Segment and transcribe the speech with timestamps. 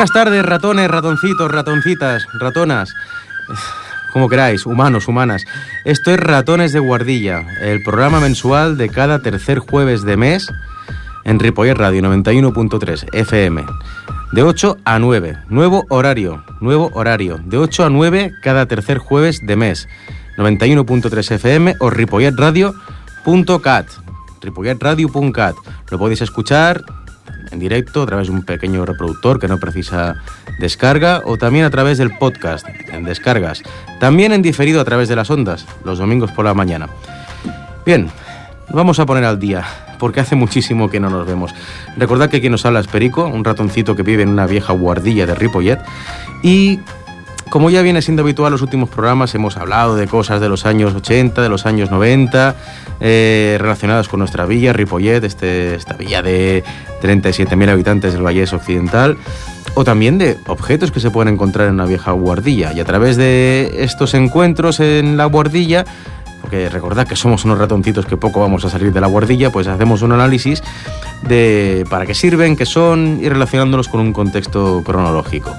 [0.00, 2.94] Buenas tardes, ratones, ratoncitos, ratoncitas, ratonas.
[4.14, 5.44] Como queráis, humanos, humanas.
[5.84, 10.50] Esto es Ratones de Guardilla, el programa mensual de cada tercer jueves de mes
[11.24, 13.66] en Ripollet Radio 91.3 FM.
[14.32, 15.36] De 8 a 9.
[15.50, 17.38] Nuevo horario, nuevo horario.
[17.44, 19.86] De 8 a 9 cada tercer jueves de mes.
[20.38, 23.86] 91.3 FM o ripolletradio.cat.
[24.40, 25.56] ripolletradio.cat.
[25.90, 26.84] Lo podéis escuchar
[27.50, 30.16] en directo a través de un pequeño reproductor que no precisa
[30.58, 33.62] descarga o también a través del podcast en descargas.
[33.98, 36.88] También en diferido a través de las ondas, los domingos por la mañana.
[37.84, 38.10] Bien,
[38.70, 39.64] vamos a poner al día
[39.98, 41.54] porque hace muchísimo que no nos vemos.
[41.96, 45.26] Recordad que quien nos habla es Perico, un ratoncito que vive en una vieja guardilla
[45.26, 45.78] de Ripollet
[46.42, 46.80] y
[47.50, 50.94] como ya viene siendo habitual los últimos programas, hemos hablado de cosas de los años
[50.94, 52.54] 80, de los años 90,
[53.00, 56.62] eh, relacionadas con nuestra villa, Ripollet, este, esta villa de
[57.02, 59.18] 37.000 habitantes del Vallés Occidental,
[59.74, 62.72] o también de objetos que se pueden encontrar en una vieja guardilla.
[62.72, 65.84] Y a través de estos encuentros en la guardilla,
[66.42, 69.66] porque recordad que somos unos ratoncitos que poco vamos a salir de la guardilla, pues
[69.66, 70.62] hacemos un análisis
[71.22, 75.52] de para qué sirven, qué son y relacionándolos con un contexto cronológico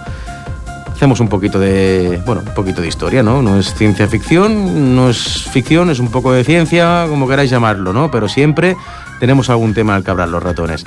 [1.02, 3.42] hacemos un poquito de, bueno, un poquito de historia, ¿no?
[3.42, 7.92] No es ciencia ficción, no es ficción, es un poco de ciencia, como queráis llamarlo,
[7.92, 8.12] ¿no?
[8.12, 8.78] Pero siempre
[9.20, 10.86] tenemos algún tema al que hablar los ratones.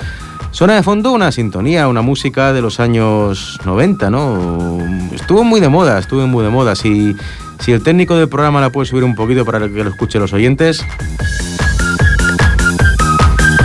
[0.51, 4.77] Suena de fondo una sintonía, una música de los años 90, ¿no?
[5.13, 6.77] Estuvo muy de moda, estuvo muy de moda.
[6.77, 7.13] Si,
[7.59, 10.31] si el técnico del programa la puede subir un poquito para que lo escuchen los
[10.31, 10.85] oyentes.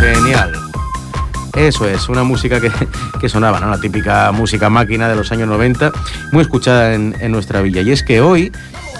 [0.00, 0.59] Genial.
[1.56, 2.60] Eso es, una música
[3.20, 3.70] que, sonaba, ¿no?
[3.70, 5.92] La típica música máquina de los años 90,
[6.32, 7.82] muy escuchada en, nuestra villa.
[7.82, 8.52] Y es que hoy,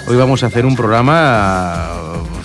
[0.07, 1.87] hoy vamos a hacer un programa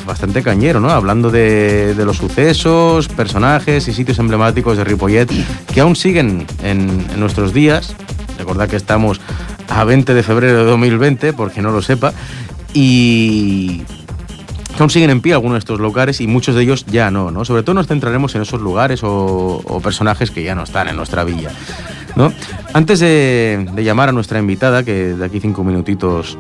[0.06, 0.90] bastante cañero, ¿no?
[0.90, 5.28] Hablando de, los sucesos, personajes y sitios emblemáticos de Ripollet
[5.72, 7.94] que aún siguen en, en nuestros días.
[8.38, 9.20] Recordad que estamos
[9.68, 12.12] a 20 de febrero de 2020, porque no lo sepa.
[12.72, 13.82] Y,
[14.82, 17.44] aún siguen en pie algunos de estos lugares y muchos de ellos ya no, ¿no?
[17.44, 21.24] Sobre todo nos centraremos en esos lugares o, personajes que ya no están en nuestra
[21.24, 21.50] villa,
[22.16, 22.32] ¿no?
[22.72, 26.38] Antes de, llamar a nuestra invitada, que de aquí cinco minutitos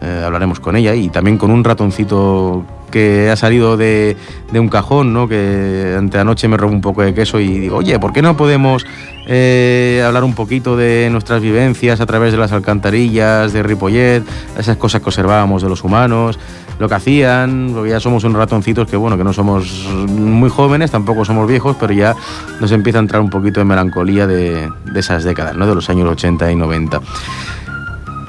[0.00, 2.64] eh, hablaremos con ella y también con un ratoncito
[2.96, 4.16] que ha salido de,
[4.54, 5.28] un cajón, ¿no?
[5.28, 8.38] Que ante anoche me robó un poco de queso y digo, oye, ¿por qué no
[8.38, 8.86] podemos
[9.26, 14.22] eh, hablar un poquito de nuestras vivencias a través de las alcantarillas, de Ripollet,
[14.58, 16.38] esas cosas que observábamos de los humanos?
[16.78, 20.90] lo que hacían, porque ya somos unos ratoncitos que, bueno, que no somos muy jóvenes,
[20.90, 22.14] tampoco somos viejos, pero ya
[22.60, 25.66] nos empieza a entrar un poquito de melancolía de, de esas décadas, ¿no?
[25.66, 27.00] De los años 80 y 90.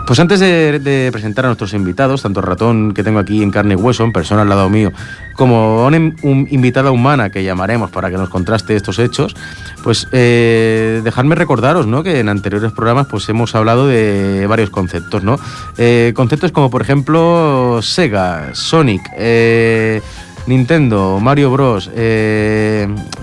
[0.07, 3.75] Pues antes de, presentar a nuestros invitados, tanto Ratón que tengo aquí en carne y
[3.75, 4.93] hueso, en persona al lado mío,
[5.35, 9.35] como una invitada humana que llamaremos para que nos contraste estos hechos,
[9.83, 12.03] pues eh, dejadme recordaros ¿no?
[12.03, 15.37] que en anteriores programas pues hemos hablado de varios conceptos, ¿no?
[15.77, 20.01] Eh, conceptos como por ejemplo Sega, Sonic, eh,
[20.45, 21.91] Nintendo, Mario Bros,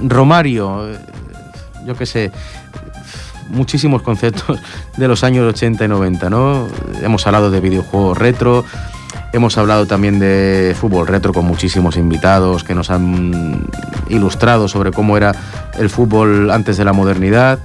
[0.06, 0.90] Romario,
[1.86, 2.30] yo qué sé,
[3.54, 4.60] muchísimos conceptos
[4.96, 6.68] de los años 80 y 90, ¿no?
[7.02, 8.64] Hemos hablado de videojuegos retro,
[9.32, 13.66] hemos hablado también de fútbol retro con muchísimos invitados que nos han
[14.08, 15.34] ilustrado sobre cómo era
[15.78, 17.58] el fútbol antes de la modernidad.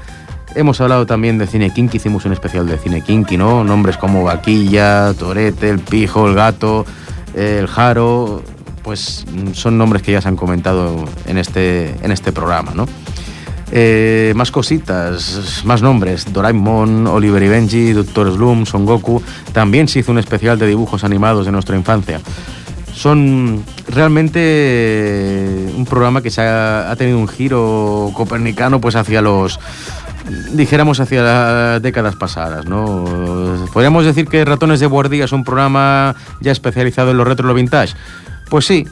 [0.55, 3.63] Hemos hablado también de cine kinky, hicimos un especial de cine kinky, ¿no?
[3.63, 6.85] Nombres como Vaquilla, Torete, El Pijo, El Gato,
[7.35, 8.41] El Jaro,
[8.83, 12.87] pues son nombres que ya se han comentado en este, en este programa, ¿no?
[13.71, 16.31] Eh, más cositas, más nombres.
[16.33, 19.21] Doraemon, Oliver y Benji, Doctor Slum, Son Goku.
[19.53, 22.19] También se hizo un especial de dibujos animados de nuestra infancia.
[22.93, 29.59] Son realmente un programa que se ha, tenido un giro copernicano pues hacia los
[30.51, 33.05] dijéramos hacia las décadas pasadas, ¿no?
[33.71, 37.47] Podríamos decir que Ratones de Guardia es un programa ya especializado en lo retro y
[37.47, 37.95] lo vintage.
[38.49, 38.85] Pues sí,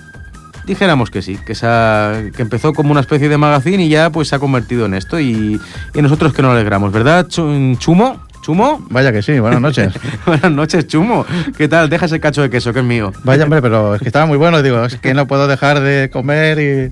[0.67, 4.35] dijéramos que sí, que, que empezó como una especie de magazine y ya pues se
[4.35, 5.59] ha convertido en esto y,
[5.95, 8.21] nosotros que nos alegramos, ¿verdad, Chumo?
[8.41, 8.85] ¿Chumo?
[8.89, 9.93] Vaya que sí, buenas noches.
[10.25, 11.25] buenas noches, Chumo.
[11.57, 11.89] ¿Qué tal?
[11.89, 13.11] Deja ese cacho de queso que es mío.
[13.23, 16.09] Vaya, hombre, pero es que estaba muy bueno, digo, es que no puedo dejar de
[16.11, 16.91] comer y...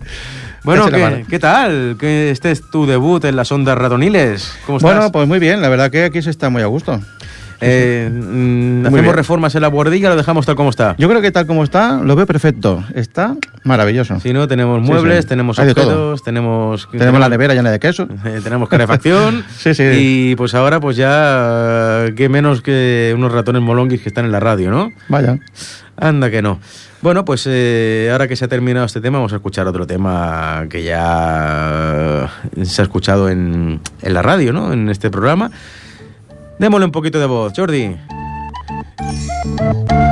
[0.63, 0.87] Bueno,
[1.29, 1.95] ¿qué, tal?
[1.99, 4.51] Que este es tu debut en las ondas ratoniles.
[4.65, 4.95] ¿Cómo estás?
[4.95, 6.99] Bueno, pues muy bien, la verdad que aquí se está muy a gusto.
[7.61, 10.95] Eh, mm, hacemos reformas en la guardilla, lo dejamos tal como está.
[10.97, 12.83] Yo creo que tal como está, lo veo perfecto.
[12.93, 14.19] Está maravilloso.
[14.19, 17.19] Si no, tenemos muebles, tenemos objetos, tenemos, tenemos...
[17.19, 18.07] la nevera llena de queso.
[18.25, 19.45] Eh, tenemos calefacción.
[19.57, 19.83] sí, sí.
[19.93, 24.39] Y pues ahora, pues ya, qué menos que unos ratones molonguis que están en la
[24.39, 24.91] radio, ¿no?
[25.09, 25.37] Vaya.
[25.95, 26.59] Anda que no.
[27.01, 30.65] Bueno, pues eh, ahora que se ha terminado este tema, vamos a escuchar otro tema
[30.71, 32.31] que ya
[32.63, 34.73] se ha escuchado en, en la radio, ¿no?
[34.73, 35.51] En este programa
[36.59, 37.95] Démosle un poquito de voz, Jordi.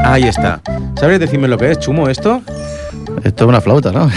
[0.05, 0.61] Ahí está.
[0.95, 2.41] ¿Sabrías decirme lo que es, Chumo, esto?
[3.23, 4.09] Esto es una flauta, ¿no?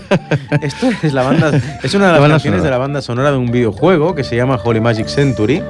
[0.62, 1.50] Esto es la banda,
[1.82, 2.62] es una de las banda canciones sonora.
[2.62, 5.62] de la banda sonora de un videojuego que se llama Holy Magic Century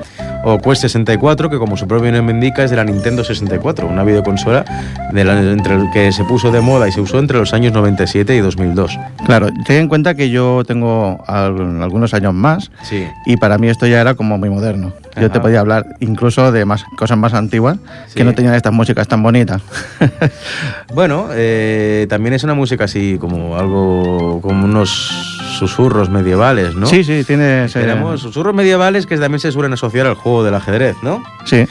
[0.44, 4.04] o Quest 64, que como su propio nombre indica es de la Nintendo 64, una
[4.04, 4.64] videoconsola
[5.12, 7.72] de la- entre el que se puso de moda y se usó entre los años
[7.72, 8.98] 97 y 2002.
[9.26, 13.06] Claro, ten en cuenta que yo tengo al- algunos años más Sí.
[13.26, 14.92] y para mí esto ya era como muy moderno.
[15.20, 17.76] Yo te podía hablar incluso de más cosas más antiguas
[18.08, 18.14] Sí.
[18.16, 19.62] que no tenían estas músicas tan bonitas.
[20.94, 26.86] Bueno, eh, también es una música así como algo, como unos susurros medievales, ¿no?
[26.86, 27.66] Sí, sí, tiene.
[27.72, 31.22] Tenemos susurros medievales que también se suelen asociar al juego del ajedrez, ¿no?
[31.44, 31.66] Sí,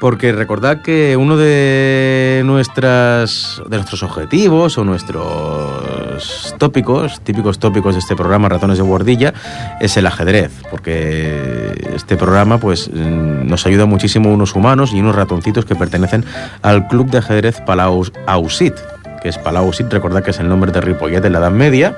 [0.00, 8.00] Porque recordad que uno de nuestras de nuestros objetivos o nuestros tópicos, típicos tópicos de
[8.00, 9.34] este programa Ratones de Guardilla,
[9.80, 15.16] es el ajedrez, porque este programa pues mm, nos ayuda muchísimo unos humanos y unos
[15.16, 16.24] ratoncitos que pertenecen
[16.62, 18.74] al Club de Ajedrez Palau Ausit,
[19.22, 21.96] que es Palau Ausit, recordad que es el nombre de Ripollet en la Edad Media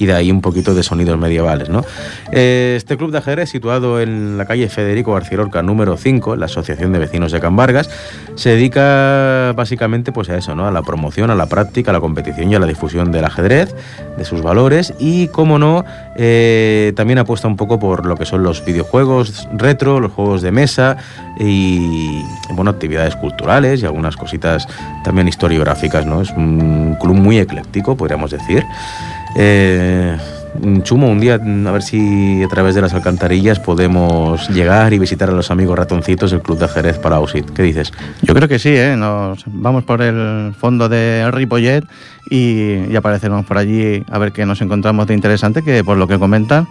[0.00, 1.84] y de ahí un poquito de sonidos medievales, ¿no?
[2.32, 6.92] Eh, Este club de ajedrez, situado en la calle Federico García número 5, la Asociación
[6.92, 7.90] de Vecinos de Can Vargas,
[8.34, 10.66] se dedica básicamente pues a eso, ¿no?
[10.66, 13.74] A la promoción, a la práctica, a la competición y a la difusión del ajedrez,
[14.16, 15.84] de sus valores y, como no,
[16.16, 20.50] eh, también apuesta un poco por lo que son los videojuegos retro, los juegos de
[20.50, 20.96] mesa
[21.38, 22.22] y,
[22.52, 24.66] bueno, actividades culturales y algunas cositas
[25.04, 26.22] también historiográficas, ¿no?
[26.22, 28.64] Es un club muy ecléctico, podríamos decir.
[29.36, 30.16] Eh,
[30.82, 35.30] Chumo, un día a ver si a través de las alcantarillas podemos llegar y visitar
[35.30, 37.48] a los amigos ratoncitos del Club de Ajedrez para Ausit.
[37.50, 37.92] ¿Qué dices?
[38.22, 38.96] yo creo que sí, ¿eh?
[38.96, 41.84] Nos vamos por el fondo de Ripollet
[42.28, 46.06] y, y apareceremos por allí a ver qué nos encontramos de interesante, que por lo
[46.08, 46.66] que comentan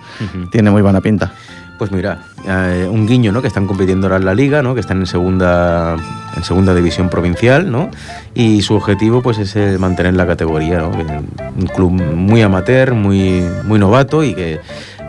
[0.52, 1.32] tiene muy buena pinta.
[1.80, 3.42] Pues mira, eh, un guiño, ¿no?
[3.42, 4.74] Que están compitiendo ahora en la liga, ¿no?
[4.74, 5.96] Que están en segunda,
[6.36, 7.90] en segunda división provincial, ¿no?
[8.34, 10.90] Y su objetivo, pues, es el mantener la categoría, ¿no?
[10.90, 14.60] Un club muy amateur, muy, muy novato y que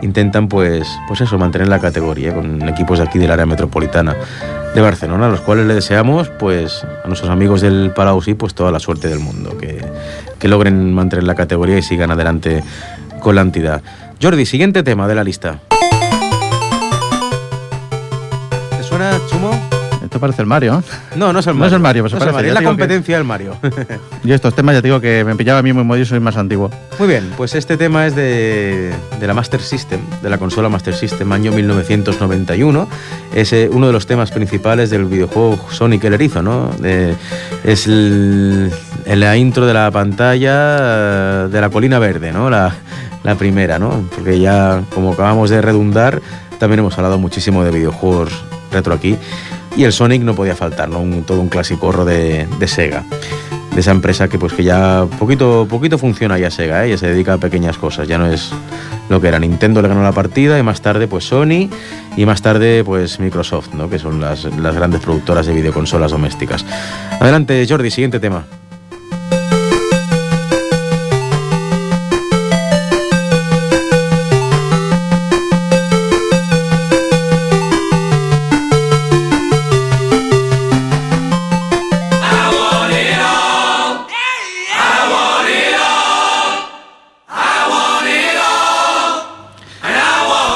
[0.01, 4.15] intentan, pues, pues eso, mantener la categoría con equipos de aquí del área metropolitana
[4.73, 8.53] de Barcelona, a los cuales le deseamos, pues, a nuestros amigos del Palau sí, pues,
[8.55, 9.83] toda la suerte del mundo, que,
[10.39, 12.63] que logren mantener la categoría y sigan adelante
[13.19, 13.81] con la entidad.
[14.21, 15.59] Jordi, siguiente tema de la lista.
[20.03, 20.91] Esto parece el Mario, ¿eh?
[21.15, 21.67] No, no es el No Mario.
[21.67, 23.55] es el Mario, pues No es, parece, Mario, es la digo que- competencia del Mario.
[24.23, 26.37] Yo estos temas ya te digo que me pillaba a mí muy modioso y más
[26.37, 26.71] antiguo.
[26.97, 30.95] Muy bien, pues este tema es de, de la Master System, de la consola Master
[30.95, 32.87] System, año 1991.
[33.35, 36.71] Es eh, uno de los temas principales del videojuego Sonic el Erizo, ¿no?
[36.79, 37.15] De-
[37.63, 38.71] es el-
[39.05, 42.49] la intro de la pantalla eh, de la colina verde, ¿no?
[42.49, 42.73] La,
[43.23, 44.03] la primera, ¿no?
[44.15, 46.21] Porque ya, como acabamos de redundar,
[46.57, 48.31] también hemos hablado muchísimo de videojuegos
[48.71, 49.17] retro aquí.
[49.75, 50.99] Y el Sonic no podía faltar, ¿no?
[50.99, 53.03] Un- todo un clasicorro de, de Sega
[53.73, 56.89] de esa empresa que pues que ya poquito poquito funciona ya Sega, ¿eh?
[56.89, 58.51] ya se dedica a pequeñas cosas, ya no es
[59.07, 59.39] lo que era.
[59.39, 61.69] Nintendo le ganó la partida y más tarde pues Sony
[62.17, 63.89] y más tarde pues Microsoft, ¿no?
[63.89, 66.65] que son las, las grandes productoras de videoconsolas domésticas.
[67.21, 68.43] Adelante Jordi, siguiente tema.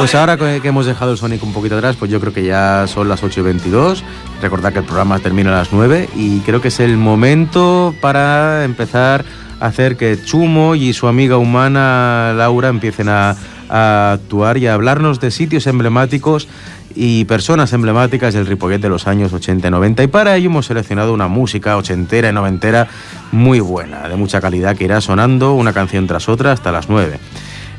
[0.06, 2.86] Pues ahora que hemos dejado el Sonic un poquito atrás, pues yo creo que ya
[2.86, 4.04] son las 8 y 22.
[4.40, 8.66] Recordad que el programa termina a las 9 y creo que es el momento para
[8.66, 9.26] empezar
[9.60, 13.36] a hacer que Chumo y su amiga humana Laura empiecen a,
[13.68, 16.48] a actuar y a hablarnos de sitios emblemáticos
[16.94, 20.04] y personas emblemáticas del Ripollet de los años 80 y 90.
[20.04, 22.88] Y para ello hemos seleccionado una música ochentera y noventera
[23.32, 27.20] muy buena, de mucha calidad, que irá sonando una canción tras otra hasta las 9.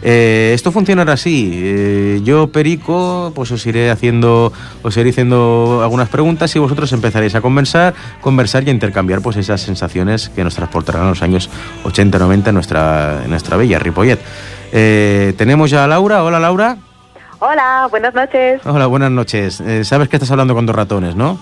[0.02, 1.50] Eh, esto funcionará así.
[1.54, 7.34] Eh, yo, Perico, pues os iré haciendo, os iré haciendo algunas preguntas y vosotros empezaréis
[7.34, 11.50] a conversar, conversar y a intercambiar pues esas sensaciones que nos transportarán a los años
[11.84, 14.18] 80-90 en nuestra, en nuestra bella Ripollet.
[14.72, 16.22] Eh, Tenemos ya a Laura.
[16.24, 16.76] Hola, Laura.
[17.38, 18.60] Hola, buenas noches.
[18.64, 19.62] Hola, buenas noches.
[19.82, 21.38] Sabes que estás hablando con dos ratones, ¿no?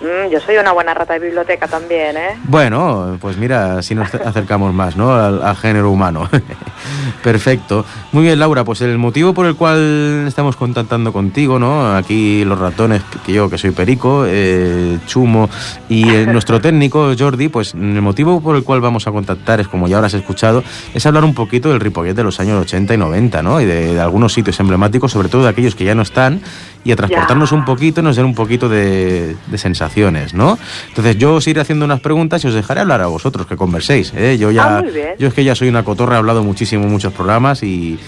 [0.00, 2.38] Mm, yo soy una buena rata de biblioteca también, ¿eh?
[2.44, 5.12] Bueno, pues mira, si nos acercamos más, ¿no?
[5.12, 6.26] Al, género humano.
[7.22, 7.84] Perfecto.
[8.12, 11.94] Muy bien, Laura, pues el motivo por el cual estamos contactando contigo, ¿no?
[11.94, 15.50] Aquí los ratones, que yo que soy Perico, eh, Chumo
[15.90, 19.68] y eh, nuestro técnico Jordi, pues el motivo por el cual vamos a contactar es,
[19.68, 20.64] como ya habrás escuchado,
[20.94, 23.60] es hablar un poquito del Ripollet de los años 80 y 90, ¿no?
[23.60, 26.40] Y de, algunos sitios emblemáticos, sobre todo de aquellos que ya no están,
[26.84, 29.89] y a transportarnos un poquito, nos den un poquito de, de sensación
[30.34, 30.58] ¿no?
[30.88, 34.12] Entonces yo os iré haciendo unas preguntas y os dejaré hablar a vosotros, que converséis.
[34.16, 34.36] ¿eh?
[34.38, 34.84] Yo ya, ah,
[35.18, 37.98] yo es que ya soy una cotorra, he hablado muchísimo en muchos programas y,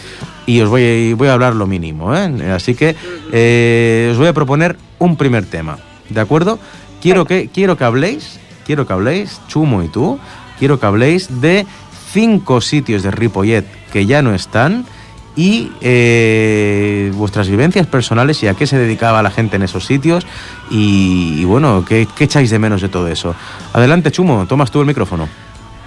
[0.62, 2.14] os voy, voy a hablar lo mínimo.
[2.14, 2.50] ¿eh?
[2.52, 2.94] Así que
[3.32, 6.58] eh, os voy a proponer un primer tema, ¿de acuerdo?
[7.00, 10.18] Quiero que, quiero que habléis, quiero que habléis, Chumo y tú,
[10.58, 11.66] quiero que habléis de
[12.12, 14.86] cinco sitios de Ripollet que ya no están
[15.34, 20.26] y eh, vuestras vivencias personales y a qué se dedicaba la gente en esos sitios
[20.70, 23.34] y, bueno, ¿qué, echáis de menos de todo eso.
[23.72, 25.28] Adelante, Chumo, tomas tú el micrófono.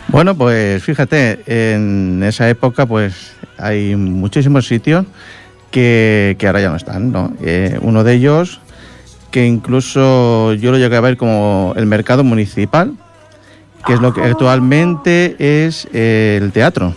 [0.08, 5.06] Bueno, pues fíjate, en esa época pues hay muchísimos sitios
[5.72, 7.34] que, ahora ya no están, ¿no?
[7.42, 8.62] Eh, uno de ellos
[9.32, 12.94] que incluso yo lo llegué a ver como el mercado municipal,
[13.86, 16.96] que es lo que actualmente es el teatro.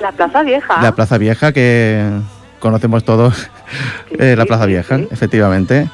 [0.00, 0.82] La Plaza Vieja.
[0.82, 2.10] La Plaza Vieja que
[2.58, 3.50] conocemos todos,
[4.18, 5.88] eh, la Plaza Vieja, efectivamente.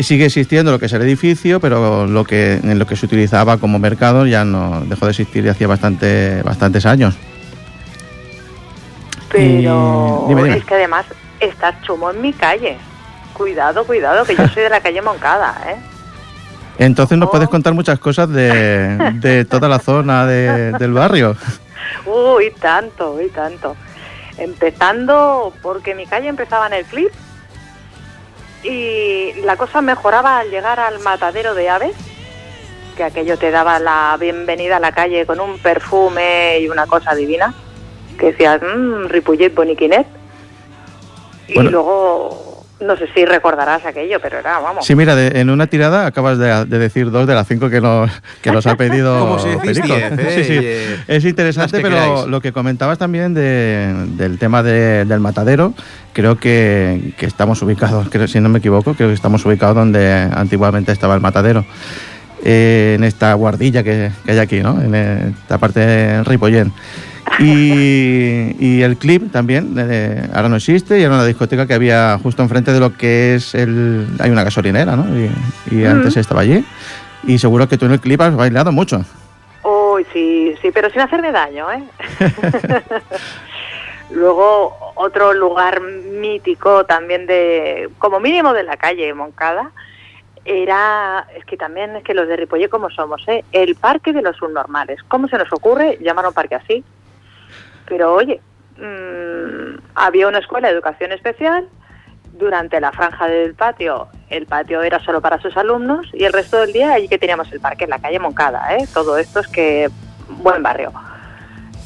[0.00, 3.58] sigue existiendo lo que es el edificio, pero lo que en lo que se utilizaba
[3.58, 7.16] como mercado ya no dejó de existir y hacía bastante, bastantes años.
[9.30, 11.06] Pero es que además
[11.40, 12.78] está chumo en mi calle.
[13.34, 15.76] Cuidado, cuidado, que yo soy de la calle Moncada, ¿eh?
[16.78, 17.50] Entonces nos puedes oh.
[17.50, 21.36] contar muchas cosas de, de toda la zona del barrio.
[22.08, 23.76] Uy, tanto, y tanto.
[24.38, 27.10] Empezando porque mi calle empezaba en el clip
[28.62, 31.96] y la cosa mejoraba al llegar al matadero de aves,
[32.96, 37.14] que aquello te daba la bienvenida a la calle con un perfume y una cosa
[37.14, 37.54] divina,
[38.18, 40.06] que decías, mmm, Ripollet Boniquinet.
[41.46, 42.47] Y luego
[42.80, 44.86] no sé si recordarás aquello, pero era, vamos.
[44.86, 48.52] Sí, mira, en una tirada acabas de, decir dos de las cinco que nos, que
[48.52, 49.94] nos ha pedido Como si Perico.
[50.34, 50.66] sí, sí.
[51.08, 55.74] Es interesante, pero lo que comentabas también del tema del matadero,
[56.12, 60.92] creo que, estamos ubicados, creo, si no me equivoco, creo que estamos ubicados donde antiguamente
[60.92, 61.64] estaba el matadero.
[62.44, 64.80] Eh, en esta guardilla que, hay aquí, ¿no?
[64.80, 66.72] En esta parte de Ripollén.
[67.38, 69.74] Y, el clip también,
[70.34, 73.54] ahora no existe, y era una discoteca que había justo enfrente de lo que es
[73.54, 74.06] el...
[74.20, 75.06] Hay una gasolinera, ¿no?
[75.70, 76.64] Y, antes estaba allí.
[77.24, 79.04] Y seguro que tú en el clip has bailado mucho.
[79.62, 81.82] Uy, sí, sí, pero sin hacerme daño, ¿eh?
[84.10, 89.70] Luego, otro lugar mítico también de, como mínimo de la calle Moncada,
[90.44, 93.44] era, es que también es que los de Ripollet como somos, ¿eh?
[93.52, 95.02] El parque de los subnormales.
[95.08, 96.82] ¿Cómo se nos ocurre llamar a un parque así?
[97.88, 98.40] Pero oye,
[98.76, 101.68] mm, había una escuela de educación especial,
[102.38, 106.60] durante la franja del patio, el patio era solo para sus alumnos y el resto
[106.60, 108.86] del día allí que teníamos el parque, en la calle Moncada, ¿eh?
[108.94, 109.90] todo esto es que
[110.42, 110.92] buen barrio.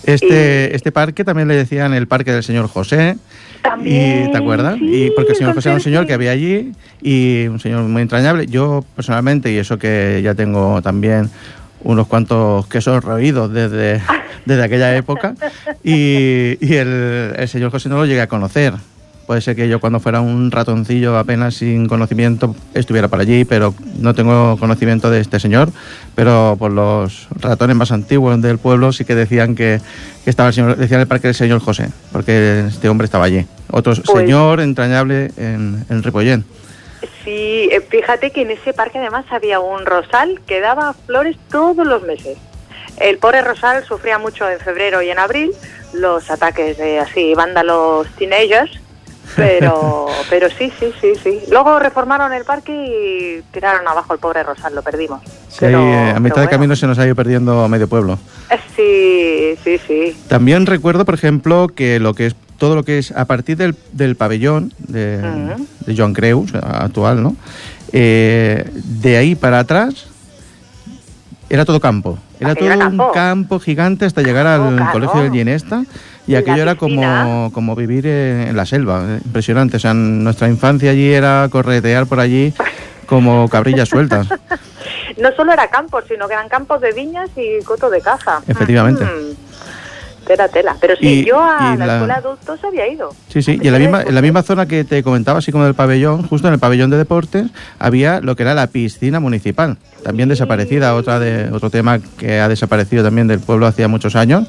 [0.05, 3.17] Este, este parque también le decían el parque del señor José.
[3.63, 4.77] También, y, ¿Te acuerdas?
[4.81, 8.03] y porque el señor José era un señor que había allí y un señor muy
[8.03, 8.47] entrañable.
[8.49, 11.31] Yo personalmente, y eso que ya tengo también
[11.85, 14.01] unos cuantos quesos roídos desde,
[14.47, 15.35] desde aquella época
[15.83, 18.75] y, el, señor José no lo llegué a conocer.
[19.27, 23.73] Puede ser que yo cuando fuera un ratoncillo apenas sin conocimiento estuviera por allí, pero
[23.99, 25.71] no tengo conocimiento de este señor.
[26.17, 29.81] Pero por los ratones más antiguos del pueblo sí que decían que,
[30.27, 33.47] estaba el señor, decían el parque del señor José, porque este hombre estaba allí.
[33.71, 36.45] Otro pues señor entrañable en, en Ripollén.
[37.25, 41.87] Sí, eh, fíjate que en ese parque además había un rosal que daba flores todos
[41.87, 42.39] los meses.
[42.99, 45.53] El pobre rosal sufría mucho en febrero y en abril
[45.93, 48.81] los ataques de así vándalos teenagers,
[49.37, 51.41] pero pero sí, sí, sí, sí.
[51.51, 55.21] Luego reformaron el parque y tiraron abajo el pobre rosal, lo perdimos.
[55.49, 58.19] Sí, a mitad de camino se nos ha ido perdiendo medio pueblo.
[58.51, 60.17] Eh, sí, sí, sí.
[60.29, 63.77] También recuerdo, por ejemplo, que lo que es todo lo que es a partir del,
[63.93, 65.19] del pabellón de,
[65.81, 67.35] de, Joan Creus, actual, ¿no?
[67.93, 70.07] Eh, de ahí para atrás
[71.53, 72.19] era todo campo.
[72.41, 75.85] Era todo un campo gigante hasta llegar al oh, colegio del Ginesta.
[76.27, 79.77] Y aquello era como, como vivir en la selva, impresionante.
[79.77, 82.55] O sea, nuestra infancia allí era corretear por allí
[83.05, 84.29] como cabrillas sueltas.
[85.19, 88.41] no solo era campo, sino que eran campos de viñas y coto de caza.
[88.49, 89.05] Efectivamente.
[89.05, 89.42] Mm.
[90.27, 90.77] Tela, tela.
[90.81, 93.11] Pero sí, Y- yo a la, la- escuela de adultos había ido.
[93.29, 95.65] Sí, sí, y en la misma, en la misma zona que te comentaba, así como
[95.65, 97.47] del pabellón, justo en el pabellón de deportes,
[97.79, 102.49] había lo que era la piscina municipal, también desaparecida, otra de, otro tema que ha
[102.49, 104.49] desaparecido también del pueblo hacía muchos años,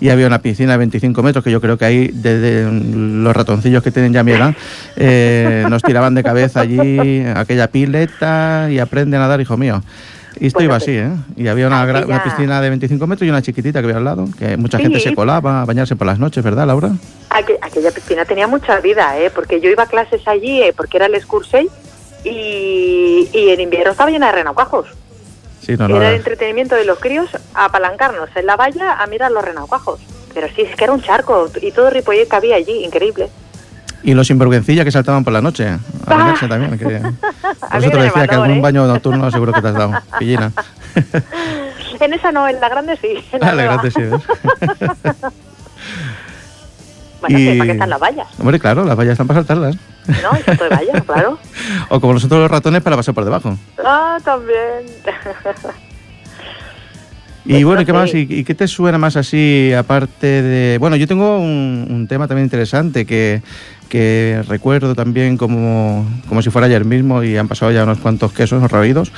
[0.00, 3.82] y había una piscina de 25 metros que yo creo que ahí, desde los ratoncillos
[3.82, 4.54] que tienen ya mi edad,
[4.96, 9.82] eh, nos tiraban de cabeza allí aquella pileta y aprende a nadar, hijo mío.
[10.40, 11.10] Y esto Bueno, iba pues, así, ¿eh?
[11.36, 13.98] Y había una, gra- una aquella- piscina de 25 metros y una chiquitita que había
[13.98, 16.90] al lado, que mucha gente se colaba a bañarse por las noches, ¿verdad, Laura?
[17.30, 19.30] Aqu- aquella piscina tenía mucha vida, ¿eh?
[19.30, 21.68] Porque yo iba a clases allí, eh, porque era el excursey,
[22.24, 24.86] y, y en invierno estaba llena de renacuajos.
[25.60, 25.96] Sí, no, no.
[25.96, 30.00] era el entretenimiento de los críos apalancarnos en la valla a mirar los renacuajos.
[30.34, 33.30] Pero sí, es que era un charco y todo Ripollet que había allí, increíble.
[34.04, 35.66] Y los sinvergüencillas que saltaban por la noche.
[35.68, 36.14] A Ah.
[36.16, 36.78] bañarse también.
[36.78, 36.84] Que...
[37.70, 38.60] Por eso te decía que algún ¿eh?
[38.60, 39.92] baño nocturno seguro que te has dado.
[40.18, 40.52] Pillina.
[42.00, 43.24] En esa no, en la grande sí.
[43.32, 44.00] En la Ah, la grande sí.
[47.20, 48.26] Bueno, Y- ¿para qué están las vallas?
[48.38, 49.76] Hombre, claro, las vallas están para saltarlas.
[50.06, 50.38] ¿No?
[50.38, 51.38] Y salto de valla, claro.
[51.88, 53.56] O como nosotros los ratones para pasar por debajo.
[53.82, 54.84] Ah, también.
[57.46, 58.14] Y Pues bueno, no ¿y ¿qué más?
[58.14, 60.78] ¿Y, qué te suena más así, aparte de...?
[60.78, 63.42] Bueno, yo tengo un, un tema también interesante que,
[63.90, 68.32] que recuerdo también como, como si fuera ayer mismo y han pasado ya unos cuantos
[68.32, 69.12] quesos roídos.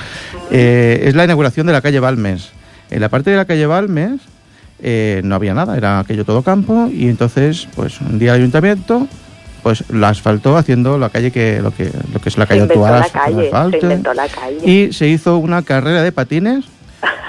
[0.51, 2.51] Eh, es la inauguración de la calle Balmes.
[2.91, 4.19] En la parte de la calle Balmes
[4.81, 9.07] eh, no había nada, era aquello todo campo y entonces, pues un día el ayuntamiento
[9.63, 12.91] pues la asfaltó haciendo la calle que lo que lo que es la calle actual
[12.91, 14.59] la asfal- calle, se inventó la calle.
[14.63, 16.65] Y se hizo una carrera de patines.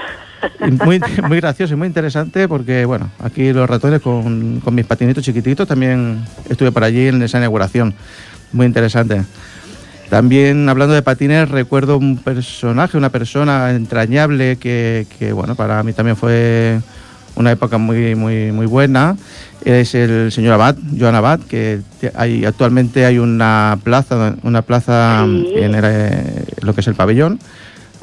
[0.85, 5.23] Muy, muy gracioso y muy interesante porque, bueno, aquí los ratones con, con mis patinitos
[5.23, 7.93] chiquititos también estuve por allí en esa inauguración.
[8.53, 9.23] Muy interesante.
[10.09, 15.93] También hablando de patines, recuerdo un personaje, una persona entrañable que, que, bueno, para mí
[15.93, 16.79] también fue
[17.35, 19.17] una época muy, muy, muy buena.
[19.63, 21.81] Es el señor Abad, Joan Abad, que
[22.15, 25.51] hay, actualmente hay una plaza, una plaza Sí.
[25.57, 27.39] en el, eh, lo que es el pabellón,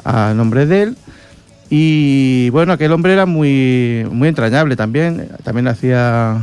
[0.05, 0.97] a nombre de él.
[1.69, 5.29] Y bueno, aquel hombre era muy, muy entrañable también.
[5.43, 6.37] También hacía,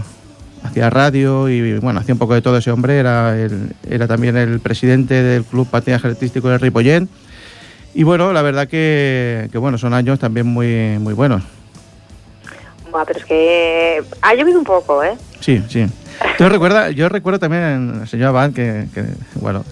[0.62, 2.98] hacía radio y bueno, hacía un poco de todo ese hombre.
[2.98, 7.08] Era, el- era también el presidente del Club Patinaje Artístico de Ripollén.
[7.94, 11.42] Y bueno, la verdad que, que bueno, son años también muy, muy buenos.
[12.90, 15.14] Buah, pero es que ha llovido un poco, ¿eh?
[15.40, 15.86] Sí, sí.
[16.38, 17.62] Yo recuerda, yo recuerdo también
[18.02, 19.04] al señor Abad que, que,
[19.40, 19.64] bueno,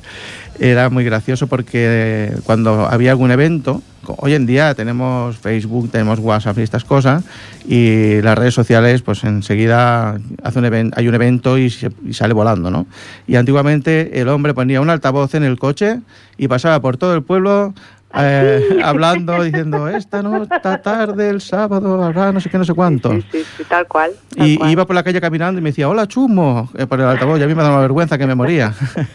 [0.60, 3.82] era muy gracioso porque cuando había algún evento,
[4.18, 7.24] hoy en día tenemos Facebook, tenemos WhatsApp y estas cosas,
[7.66, 12.34] y las redes sociales, pues enseguida hace un hay un evento y, se- y sale
[12.34, 12.86] volando, ¿no?
[13.26, 16.00] Y antiguamente el hombre ponía un altavoz en el coche
[16.38, 17.74] y pasaba por todo el pueblo.
[18.16, 22.74] Eh, hablando, diciendo, esta no, esta tarde, el sábado, habrá no sé qué, no sé
[22.74, 23.10] cuánto.
[23.12, 24.12] Sí, sí, sí, tal cual.
[24.36, 24.70] tal Y cual.
[24.70, 27.38] iba por la calle caminando y me decía, hola chumo, eh, por el altavoz.
[27.40, 28.72] Y a mí me daba vergüenza que me moría.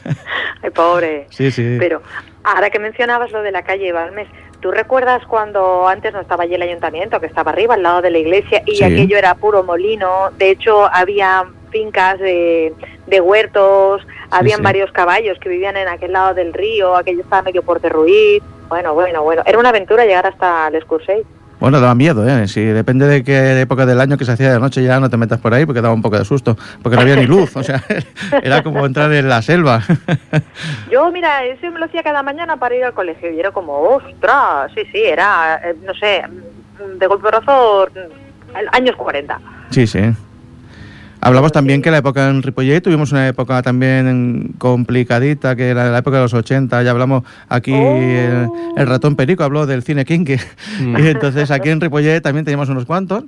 [0.63, 1.27] Ay, pobre.
[1.29, 1.75] sí, sí.
[1.79, 2.01] Pero
[2.43, 4.27] ahora que mencionabas lo de la calle Balmes,
[4.59, 8.09] ¿tú recuerdas cuando antes no estaba allí el ayuntamiento, que estaba arriba, al lado de
[8.09, 8.83] la iglesia, y Sí.
[8.83, 10.31] aquello era puro molino?
[10.37, 11.45] De hecho, había
[11.77, 12.73] fincas de,
[13.05, 14.63] de huertos, habían sí.
[14.63, 18.41] varios caballos que vivían en aquel lado del río, aquello estaba medio por derruir.
[18.67, 19.43] Bueno, bueno, bueno.
[19.45, 21.23] Era una aventura llegar hasta el Escursey.
[21.59, 22.47] Bueno, daba miedo, ¿eh?
[22.47, 25.17] Si depende de qué época del año que se hacía de noche, ya no te
[25.17, 26.55] metas por ahí porque daba un poco de susto.
[26.83, 27.83] Porque no había ni luz, o sea,
[28.43, 29.81] era como entrar en la selva.
[30.91, 33.73] Yo, mira, eso me lo hacía cada mañana para ir al colegio y era como,
[33.79, 37.87] ostras, sí, sí, era, eh, no sé, mm, de golpe brazo,
[38.71, 39.39] años 40.
[39.71, 40.13] sí, sí.
[41.27, 45.97] Hablamos también que la época en Ripollet tuvimos una época también complicadita, que era la
[45.97, 46.83] época de los 80.
[46.83, 47.97] Ya hablamos aquí, Oh.
[47.97, 50.37] el, el ratón Perico habló del cine kinky.
[50.79, 50.97] Mm.
[51.03, 53.25] Y entonces aquí en Ripollet también teníamos unos cuantos.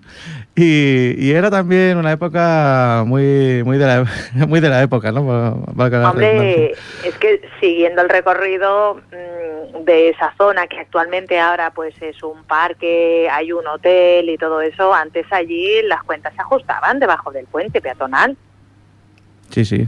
[0.55, 4.05] Y, y era también una época muy, muy, de, la,
[4.47, 5.21] muy de la época, ¿no?
[5.21, 6.71] Hombre,
[7.03, 12.43] es que siguiendo el recorrido mm, de esa zona, que actualmente ahora pues es un
[12.43, 17.45] parque, hay un hotel y todo eso, antes allí las cuentas se ajustaban debajo del
[17.45, 18.37] puente peatonal.
[19.49, 19.87] Sí, sí.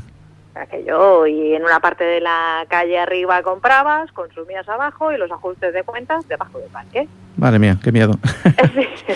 [0.56, 5.74] Aquello, y en una parte de la calle arriba comprabas, consumías abajo y los ajustes
[5.74, 7.08] de cuentas debajo del parque.
[7.38, 8.14] Madre mía, qué miedo.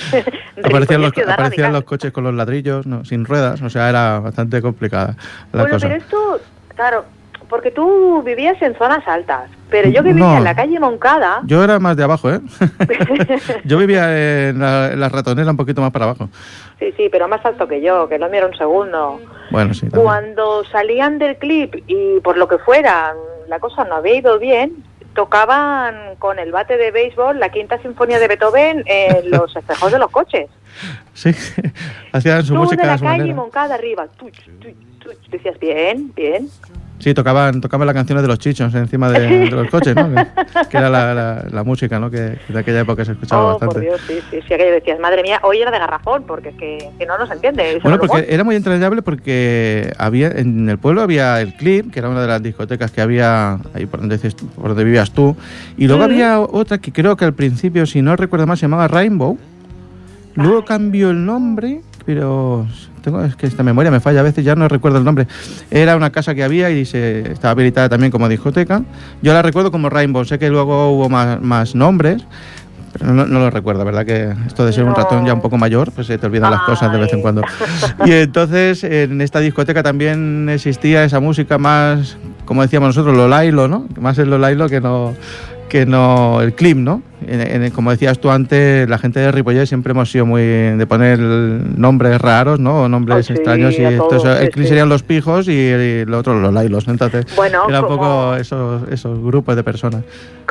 [0.63, 4.62] aparecían los, aparecían los coches con los ladrillos, no, sin ruedas, o sea, era bastante
[4.62, 5.17] complicada
[5.52, 5.88] la Bueno, cosa.
[5.88, 6.39] pero esto,
[6.74, 7.06] claro,
[7.49, 10.38] porque tú vivías en zonas altas, pero yo que vivía No.
[10.38, 12.39] en la calle Moncada, Yo era más de abajo, ¿eh?
[13.65, 16.29] yo vivía en la, en la ratonera un poquito más para abajo.
[16.79, 19.19] sí, sí, pero más alto que yo, que lo era un segundo.
[19.51, 19.81] Bueno, sí.
[19.81, 20.03] también.
[20.03, 23.13] Cuando salían del clip y por lo que fuera,
[23.47, 28.19] la cosa no había ido bien, tocaban con el bate de béisbol la quinta sinfonía
[28.19, 30.49] de Beethoven en los espejos de los coches.
[31.13, 31.29] Sí,
[32.12, 32.81] hacían su Tú música.
[32.81, 33.36] de la calle manera.
[33.36, 34.08] Moncada arriba.
[34.17, 35.29] Tuch, tuch, tuch.
[35.29, 36.49] Decías, bien, bien.
[36.97, 40.10] Sí, tocaban, tocaban las canciones de los chichos encima de, de los coches, ¿no?
[40.10, 40.25] Que,
[40.69, 42.10] que era la, la- la música, ¿no?
[42.10, 43.88] Que, que de aquella época se escuchaba Oh, por bastante.
[43.89, 44.53] Dios, sí, sí, sí.
[44.53, 47.79] Aquello decías, madre mía, hoy era de garrafón, porque es que, que no nos entiende.
[47.84, 52.10] Bueno, porque era muy entrañable porque había en el pueblo había el Clip, que era
[52.10, 54.17] una de las discotecas que había ahí por donde,
[54.55, 55.36] por donde vivías tú,
[55.77, 58.88] y luego había otra que creo que al principio, si no recuerdo mal, se llamaba
[58.88, 59.38] Rainbow.
[60.36, 62.65] Luego cambió el nombre, pero
[63.06, 65.28] tengo es que esta memoria me falla a veces, ya no recuerdo el nombre.
[65.72, 68.82] Era una casa que había y se estaba habilitada también como discoteca.
[69.22, 72.26] Yo la recuerdo como Rainbow, sé que luego hubo más, más nombres.
[72.98, 74.06] Pero no, no lo recuerdo, ¿verdad?
[74.06, 74.96] Que esto de ser un No.
[74.96, 77.22] ratón ya un poco mayor, pues se te olvidan las cosas de vez en Ay.
[77.22, 77.41] cuando.
[78.06, 82.15] Y entonces en esta discoteca también existía esa música más,
[82.46, 83.86] como decíamos nosotros, lo lailo, ¿no?
[84.00, 85.13] Más el lo lailo que no
[85.69, 87.01] que no el clip, ¿no?
[87.28, 90.86] En- en- como decías tú antes, la gente de Ripollet siempre hemos sido muy de
[90.88, 92.84] poner nombres raros, ¿no?
[92.84, 94.69] O nombres Oh, sí, extraños y todo, el clip sí.
[94.69, 99.19] serían los pijos y, el otro los lailos, entonces Bueno, era un poco esos, esos
[99.23, 100.04] grupos de personas.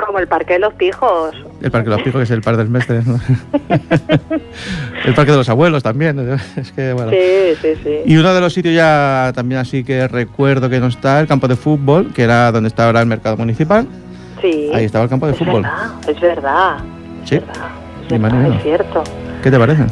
[0.04, 1.36] Como el Parque de los Pijos.
[1.62, 3.02] El Parque de los Pijos, que es el par del mestre.
[3.06, 3.20] ¿no?
[5.04, 6.18] el Parque de los Abuelos también.
[6.56, 7.10] Es que, bueno.
[7.12, 7.90] Sí, sí, sí.
[8.04, 11.46] Y uno de los sitios ya también así que recuerdo que no está, el campo
[11.46, 13.86] de fútbol, que era donde está ahora el mercado municipal.
[14.44, 14.70] Sí.
[14.74, 15.62] Ahí estaba el campo de es fútbol.
[15.62, 16.76] Verdad, es verdad.
[17.24, 17.36] Sí.
[17.36, 17.70] Es verdad.
[18.10, 19.02] Es, Ni ni cierto.
[19.42, 19.84] ¿Qué te parece?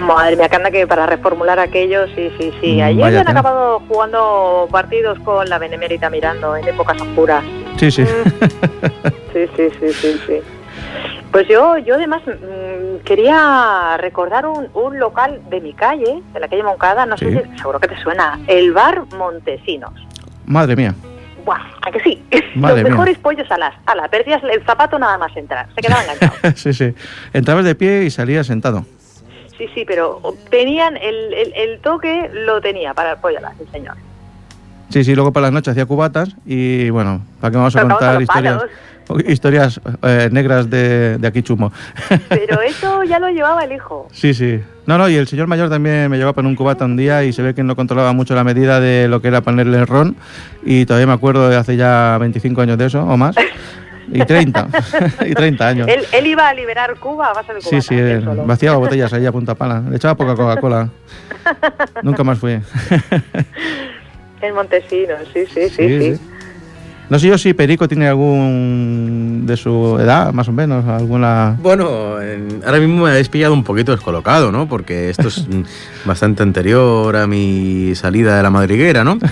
[0.00, 2.76] Madre mía, que anda que para reformular aquello, sí, sí, sí.
[2.76, 7.42] Mm, Ayer vaya han acabado jugando partidos con la Benemérita mirando en épocas oscuras.
[7.76, 8.04] Sí, sí.
[9.32, 10.34] Sí, sí, sí, sí, sí.
[11.30, 16.48] Pues yo, yo además mm, quería recordar un, un local de mi calle, de la
[16.48, 19.92] calle Moncada, no sé si seguro que te suena, el bar Montesinos.
[20.46, 20.94] Madre mía.
[21.44, 22.22] Buah, ¿a que sí?
[22.54, 22.90] Madre Los mía.
[22.92, 23.74] mejores pollos alas.
[23.86, 25.66] Ala, perdías el zapato nada más entrar.
[25.74, 26.32] Se quedaba enganchado.
[26.56, 26.94] sí, sí.
[27.32, 28.84] Entrabas de pie y salías sentado.
[29.56, 30.20] Sí, sí, pero
[30.50, 33.96] tenían el, el, el toque, lo tenía para el pollo alas, el señor.
[34.90, 37.82] Sí, sí, luego por las noches hacía cubatas y bueno, ¿para qué vamos a a
[37.82, 38.62] contar historias,
[39.26, 41.72] historias eh, negras de, de aquí chumo?
[42.28, 44.08] Pero eso ya lo llevaba el hijo.
[44.12, 44.60] Sí, sí.
[44.86, 47.22] No, no, y el señor mayor también me llevó a poner un cubata un día
[47.24, 49.86] y se ve que no controlaba mucho la medida de lo que era ponerle el
[49.86, 50.16] ron
[50.64, 53.36] y todavía me acuerdo de hace ya 25 años de eso o más.
[54.10, 54.68] Y 30,
[55.26, 55.88] y 30 años.
[55.88, 58.46] Él, él iba a liberar Cuba a base de Sí, sí, él él solo.
[58.46, 59.82] vaciaba botellas ahí a punta pala.
[59.86, 60.88] Le echaba poca Coca-Cola.
[62.02, 62.58] Nunca más fui.
[64.40, 66.20] En Montesinos, sí, sí, sí, sí.
[67.10, 71.56] No sé yo si Perico tiene algún de su edad, más o menos, alguna...
[71.62, 74.68] Bueno, en- ahora mismo me habéis pillado un poquito descolocado, ¿no?
[74.68, 75.46] Porque esto es
[76.04, 79.18] bastante anterior a mi salida de la madriguera, ¿no?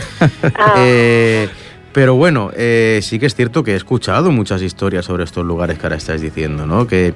[0.59, 0.75] Ah.
[0.79, 1.49] Eh,
[1.93, 5.79] pero bueno, eh, sí que es cierto que he escuchado muchas historias sobre estos lugares
[5.79, 6.87] que ahora estáis diciendo, ¿no?
[6.87, 7.15] Que,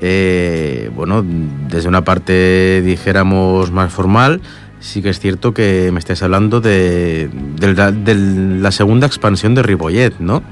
[0.00, 1.24] eh, bueno,
[1.68, 4.40] desde una parte, dijéramos, más formal,
[4.86, 7.28] sí que es cierto que me estáis hablando de,
[7.60, 10.42] la, segunda expansión de Ripollet, ¿no?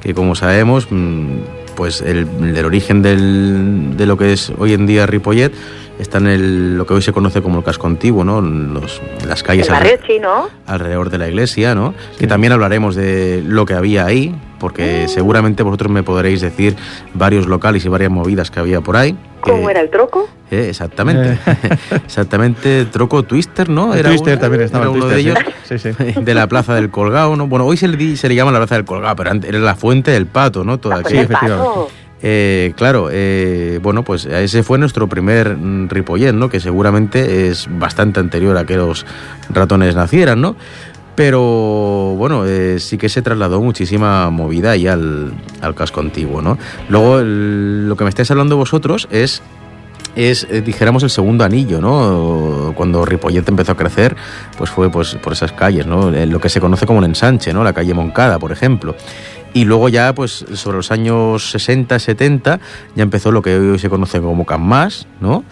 [0.00, 1.26] Que como sabemos, mm,
[1.74, 5.52] pues el, el origen del- de lo que es hoy en día Ripollet
[5.98, 8.40] está en el, lo que hoy se conoce como el casco antiguo, ¿no?
[8.40, 10.48] Los, las calles El barrio chino.
[10.66, 11.94] alrededor de la iglesia, ¿no?
[12.18, 15.08] Que también hablaremos de lo que había ahí, porque Mm.
[15.08, 16.76] seguramente vosotros me podréis decir
[17.14, 19.16] varios locales y varias movidas que había por ahí.
[19.40, 20.28] ¿Cómo era el troco?
[20.50, 21.38] Eh, exactamente,
[22.06, 23.94] exactamente, Troco Twister, ¿no?
[23.94, 25.54] El Twister también estaba era el uno de Twister, ellos.
[25.64, 25.78] sí.
[25.78, 26.20] Sí, sí.
[26.22, 27.46] De la Plaza del Colgado, ¿no?
[27.46, 29.74] Bueno, hoy se le, se le llama la Plaza del Colgado, pero antes era la
[29.74, 30.78] Fuente del Pato, ¿no?
[30.78, 31.02] Toda Ah,
[32.22, 36.48] eh, claro, eh, bueno, pues ese fue nuestro primer mm, Ripollet, ¿no?
[36.48, 39.06] Que seguramente es bastante anterior a que los
[39.50, 40.56] ratones nacieran, ¿no?
[41.14, 46.58] Pero bueno, eh, sí que se trasladó muchísima movida ahí al, al casco antiguo, ¿no?
[46.88, 49.42] Luego, lo que me estáis hablando vosotros es
[50.16, 52.72] es, dijéramos, el segundo anillo, ¿no?
[52.74, 54.16] Cuando Ripollet empezó a crecer,
[54.56, 56.10] pues fue pues, por esas calles, ¿no?
[56.10, 57.62] Lo que se conoce como el ensanche, ¿no?
[57.62, 58.96] La calle Moncada, por ejemplo.
[59.54, 62.60] Y luego ya, pues, sobre los años 60, 70,
[62.94, 65.44] ya empezó lo que hoy se conoce como Can Más, ¿no?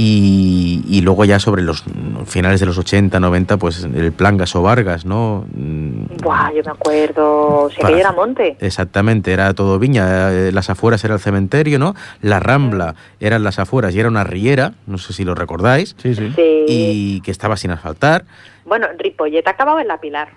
[0.00, 1.82] Y, y luego ya sobre los
[2.26, 5.44] finales de los 80, 90, pues el plan Gaso Vargas, ¿no?
[5.52, 7.68] Mm, Buah, yo me acuerdo.
[7.70, 8.56] Si Para- aquello era monte.
[8.60, 11.96] Exactamente, era todo viña, eh, las afueras era el cementerio, ¿no?
[12.22, 16.14] La Rambla eran las afueras y era una riera, no sé si lo recordáis, Sí,
[16.14, 16.32] sí.
[16.36, 16.64] Sí.
[16.68, 18.24] y que estaba sin asfaltar.
[18.66, 20.28] Bueno, Ripollet acababa en la Pilar.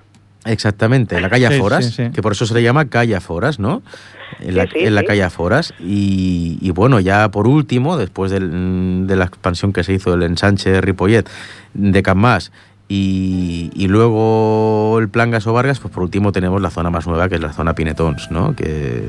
[0.45, 2.11] Exactamente, la calle Aforas, sí, sí.
[2.11, 3.83] que por eso se le llama calle Aforas, ¿no?
[4.39, 5.07] En la, Sí, sí, en la sí.
[5.07, 5.73] calle Aforas.
[5.79, 10.23] Y, y bueno, ya por último, después del- de la expansión que se hizo del
[10.23, 11.29] ensanche de Ripollet,
[11.73, 12.01] de
[12.87, 17.29] Y, y luego el plan Gaso Vargas, pues por último tenemos la zona más nueva,
[17.29, 18.53] que es la zona Pinetons, ¿no?
[18.55, 19.03] Que,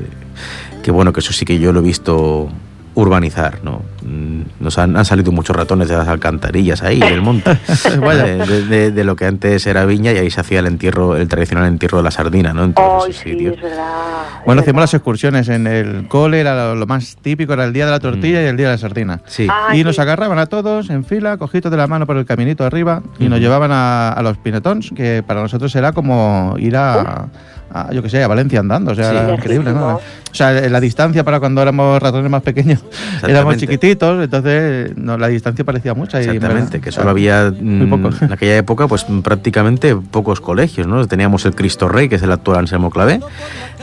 [0.83, 2.49] que bueno, que eso sí que yo lo he visto
[2.95, 3.81] urbanizar, ¿no?
[4.03, 7.57] Mm, Nos han, han salido muchos ratones de las alcantarillas ahí, del monte,
[7.99, 8.23] Vaya.
[8.23, 11.15] de, de- de- de lo que antes era viña y ahí se hacía el entierro,
[11.17, 12.63] el tradicional entierro de la sardina, ¿no?
[12.65, 13.55] En todos esos sí, sitios.
[13.55, 14.23] es verdad.
[14.45, 17.73] Bueno, es hacíamos las excursiones en el cole, era lo, lo más típico, era el
[17.73, 19.21] día de la tortilla y el día de la sardina.
[19.25, 19.47] Sí.
[19.49, 19.83] Ah, y sí.
[19.83, 23.27] nos agarraban a todos en fila, cogidos de la mano por el caminito arriba, y
[23.29, 27.27] nos llevaban a, a los pinetons, que para nosotros era como ir a,
[27.73, 29.15] a, yo qué sé, a Valencia andando, o sea, Sí.
[29.17, 29.95] era increíble, ¿no?
[29.95, 32.83] O sea, la distancia para cuando éramos ratones más pequeños,
[33.27, 36.21] éramos chiquititos, entonces no, la distancia parecía mucha.
[36.21, 38.25] y, Exactamente, que solo había muy mm, poco.
[38.25, 41.05] en aquella época pues prácticamente pocos colegios, ¿no?
[41.07, 43.19] Teníamos el Cristo Rey, que es el actual Anselmo Clavé,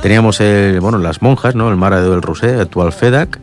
[0.03, 1.69] teníamos el, bueno, las monjas, ¿no?
[1.69, 3.39] El Mara del Rosé, actual FEDAC,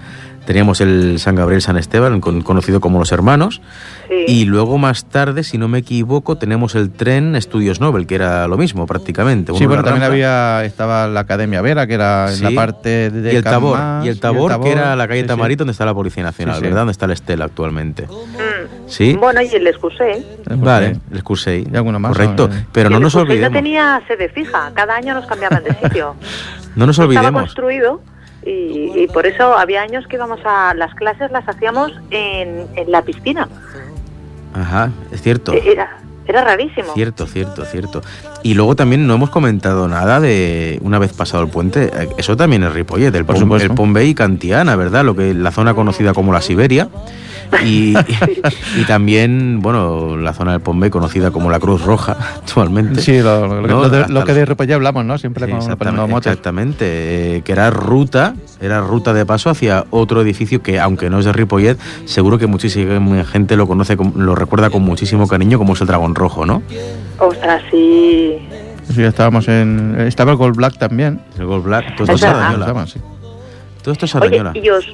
[0.48, 3.62] teníamos el San Gabriel San Esteban, con- conocido como los hermanos,
[4.10, 4.24] Sí.
[4.28, 8.48] y luego más tarde, si no me equivoco, tenemos el tren Estudios Nobel, que era
[8.48, 9.54] lo mismo prácticamente.
[9.56, 13.34] Sí, bueno, también rampa, había, estaba la Academia Vera, que era en la parte de
[13.34, 15.28] y el Tabor, Can Mas, y el Tabor, que era la calle sí, sí.
[15.28, 16.64] Tamarit, donde está la Policía Nacional, Sí, sí.
[16.66, 16.80] ¿verdad?
[16.80, 18.04] Donde está la Estela actualmente.
[18.08, 18.88] Mm.
[18.90, 19.18] ¿Sí?
[19.20, 20.26] Bueno, y el excusé.
[20.50, 21.68] Vale, el Cursey.
[21.70, 22.56] Y alguno más, Correcto, ¿no?
[22.72, 23.52] pero Y no el nos olvidemos.
[23.52, 26.16] no tenía sede fija, cada año nos cambiaban de sitio.
[26.78, 27.42] No nos Estaba olvidemos.
[27.42, 28.02] construido
[28.48, 32.92] y, y por eso había años que íbamos a las clases, las hacíamos en, en
[32.92, 33.48] la piscina.
[34.54, 35.54] Ajá, es cierto.
[35.54, 36.94] E- Era, era rarísimo.
[36.94, 38.02] Cierto, cierto, cierto.
[38.44, 42.36] Y luego también no hemos comentado nada de una vez pasado el puente, eh, eso
[42.36, 43.68] también es Ripollet, el, Por Pom- supuesto.
[43.70, 45.04] el Pombey y Cantiana, ¿verdad?
[45.06, 46.90] Lo que la zona conocida como la Siberia.
[47.66, 47.94] Y,
[48.78, 53.02] y también, bueno, la zona del Pombey conocida como la Cruz Roja actualmente.
[53.02, 55.18] Sí, lo, lo- No, lo de- lo que de Ripollet hablamos, ¿no?
[55.18, 56.28] Siempre Sí, con, exactamente, motes.
[56.32, 56.86] exactamente,
[57.38, 61.26] eh, que era ruta, era ruta de paso hacia otro edificio que, aunque no es
[61.26, 65.74] de Ripollet, seguro que muchísima gente lo conoce, con- lo recuerda con muchísimo cariño, como
[65.74, 66.62] es el Dragón Rojo, ¿no?
[67.20, 68.38] Ostras, sí.
[68.94, 69.96] Sí, estábamos en...
[70.00, 71.20] Estaba el Gold Black también.
[71.38, 72.28] El Gold Black, todo Es esto
[72.86, 73.00] es sí.
[73.82, 74.54] Todo esto es Oye, Sardañola.
[74.58, 74.86] ¿y os,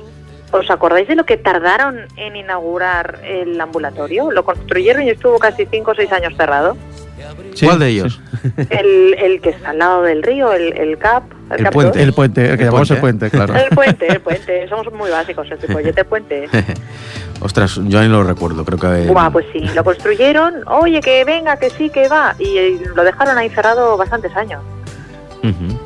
[0.53, 4.31] os acordáis de lo que tardaron en inaugurar el ambulatorio?
[4.31, 6.77] Lo construyeron y estuvo casi 5 o 6 años cerrado.
[7.53, 8.21] Sí, ¿Cuál de ellos?
[8.69, 11.23] El, el que está al lado del río, el, el CAP.
[11.51, 12.03] El CAP puente.
[12.03, 13.29] El puente, el que El llamamos el puente.
[13.29, 13.55] claro.
[13.55, 14.67] El puente, el puente.
[14.67, 16.49] Somos muy básicos, el Ripollete el puente.
[17.41, 19.07] Ostras, yo ni lo recuerdo, creo que...
[19.11, 23.03] Buah, pues sí, lo construyeron, oye, que venga, que sí, que va, y eh, lo
[23.03, 24.61] dejaron ahí cerrado bastantes años.
[25.43, 25.79] Ujú.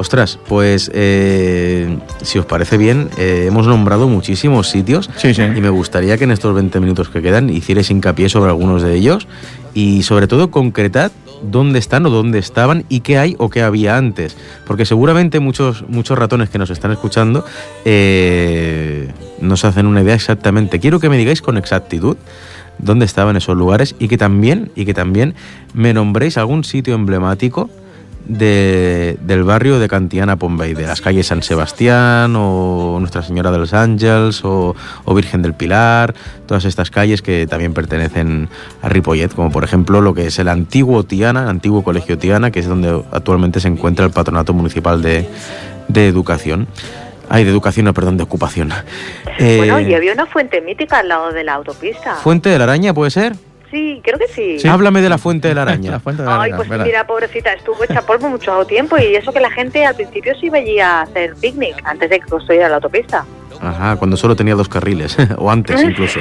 [0.00, 5.42] Ostras, pues eh, si os parece bien, eh, hemos nombrado muchísimos sitios Sí, sí.
[5.42, 8.94] y me gustaría que en estos 20 minutos que quedan hicierais hincapié sobre algunos de
[8.94, 9.28] ellos
[9.74, 13.98] y sobre todo concretad dónde están o dónde estaban y qué hay o qué había
[13.98, 14.38] antes.
[14.66, 17.44] Porque seguramente muchos, muchos ratones que nos están escuchando
[17.84, 20.80] eh, nos hacen una idea exactamente.
[20.80, 22.16] Quiero que me digáis con exactitud
[22.78, 25.34] dónde estaban esos lugares y que también, y que también
[25.74, 27.68] me nombréis algún sitio emblemático
[28.26, 33.58] de- del barrio de Cantiana Pombey, de las calles San Sebastián o Nuestra Señora de
[33.58, 36.14] los Ángeles o, o Virgen del Pilar,
[36.46, 38.48] todas estas calles que también pertenecen
[38.82, 42.50] a Ripollet, como por ejemplo lo que es el antiguo Tiana, el antiguo Colegio Tiana,
[42.50, 45.26] que es donde actualmente se encuentra el Patronato Municipal de,
[45.88, 46.66] de Educación.
[47.32, 48.72] Ay, de educación, no, perdón, de ocupación.
[49.38, 52.16] Eh, Bueno, y había una fuente mítica al lado de la autopista.
[52.16, 53.34] ¿Fuente de la Araña puede ser?
[53.70, 54.58] Sí, creo que sí.
[54.58, 54.66] Sí.
[54.68, 55.90] Háblame de la Fuente de la Araña.
[55.92, 56.84] La fuente de la Ay, Arena, pues ¿verdad?
[56.86, 60.46] mira, pobrecita, estuvo hecha polvo mucho tiempo y eso que la gente al principio sí
[60.46, 63.24] iba allí a hacer picnic antes de que construyera la autopista.
[63.60, 66.20] Ajá, cuando solo tenía dos carriles, o antes incluso.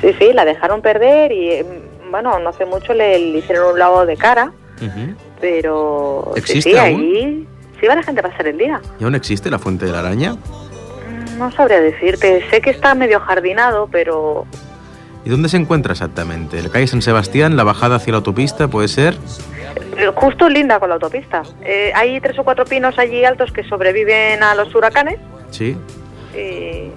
[0.00, 3.78] Sí, sí, la dejaron perder y mm, bueno, no hace mucho le, le hicieron un
[3.78, 5.14] lavado de cara, Ujú.
[5.40, 6.86] pero ¿Existe sí, aún?
[7.00, 7.48] allí
[7.80, 8.80] sí va la gente a pasar el día.
[8.98, 10.32] ¿Y aún existe la Fuente de la Araña?
[10.34, 14.44] Mm, No sabría decirte, sé que está medio jardinado, pero
[15.24, 16.60] ¿Y dónde se encuentra exactamente?
[16.62, 19.16] ¿La calle San Sebastián, la bajada hacia la autopista, puede ser?
[19.96, 21.42] eh, justo linda con la autopista.
[21.62, 25.18] Eh, hay tres o cuatro pinos allí altos que sobreviven a los huracanes,
[25.50, 25.76] Sí.
[26.34, 26.90] y-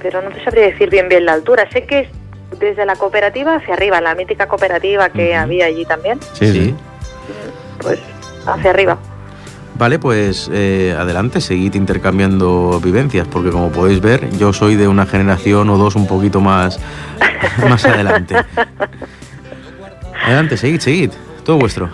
[0.00, 1.68] pero no te sabría decir bien bien la altura.
[1.70, 2.08] Sé que es
[2.58, 6.74] desde la cooperativa hacia arriba, la mítica cooperativa que había allí también, Sí, sí.
[7.80, 7.98] pues
[8.46, 8.98] hacia arriba.
[9.78, 15.06] Vale, pues eh, adelante, seguid intercambiando vivencias, porque como podéis ver, yo soy de una
[15.06, 16.80] generación o dos un poquito más,
[17.68, 18.34] más adelante.
[20.24, 21.10] Adelante, seguid, seguid.
[21.44, 21.88] Todo vuestro.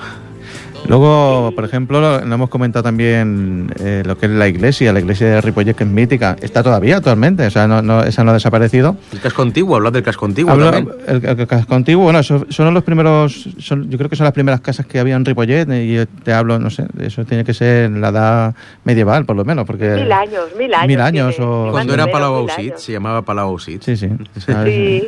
[0.87, 5.01] Luego, por ejemplo, lo, lo hemos comentado también eh, lo que es la iglesia, la
[5.01, 6.37] iglesia de Ripollet, que es mítica.
[6.41, 8.97] Está todavía actualmente, o sea, no, no- esa no ha desaparecido.
[9.13, 10.97] El casco antiguo, hablad del casco antiguo Hablo- también.
[11.07, 14.61] el, el casco antiguo, bueno, son los primeros, son- yo creo que son las primeras
[14.61, 17.85] casas que había en Ripollet, y yo te hablo, no sé, eso tiene que ser
[17.87, 19.89] en la edad medieval, por lo menos, porque...
[19.91, 20.87] Mil años, mil años.
[20.89, 23.83] Mil años tiene, o- ni más Cuando era Palau se llamaba Palau Ausit.
[23.83, 24.09] Sí, sí.
[24.37, 25.05] O sea, Sí.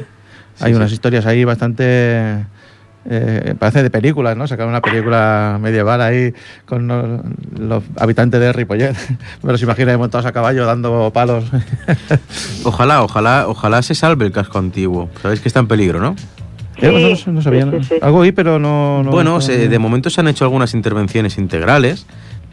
[0.61, 0.77] Hay sí.
[0.77, 2.47] unas historias ahí bastante...
[3.09, 4.47] eh, parece de películas, ¿no?
[4.47, 6.33] Sacaron una película medieval ahí
[6.65, 7.21] con los,
[7.59, 8.95] los habitantes de Ripollet.
[9.43, 11.45] Me los imagino ahí montados a caballo dando palos.
[12.65, 15.09] Ojalá, ojalá, ojalá se salve el casco antiguo.
[15.23, 16.17] Sabéis que está en peligro, ¿no?
[16.79, 17.95] Eh, pues no, no sabía, sí, sí, sí.
[18.03, 19.03] Algo oí, pero no...
[19.03, 22.07] no- bueno, no- se- de momento se han hecho algunas intervenciones integrales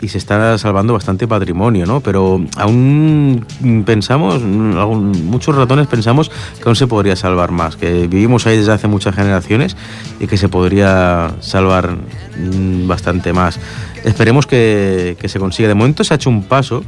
[0.03, 2.01] y se está salvando bastante patrimonio, ¿no?
[2.01, 3.45] Pero aún
[3.85, 8.87] pensamos, muchos ratones pensamos que aún se podría salvar más, que vivimos ahí desde hace
[8.87, 9.77] muchas generaciones
[10.19, 11.95] y que se podría salvar
[12.37, 13.59] mm, bastante más.
[14.03, 15.69] Esperemos que, que se consiga.
[15.69, 16.83] De momento se ha hecho un paso.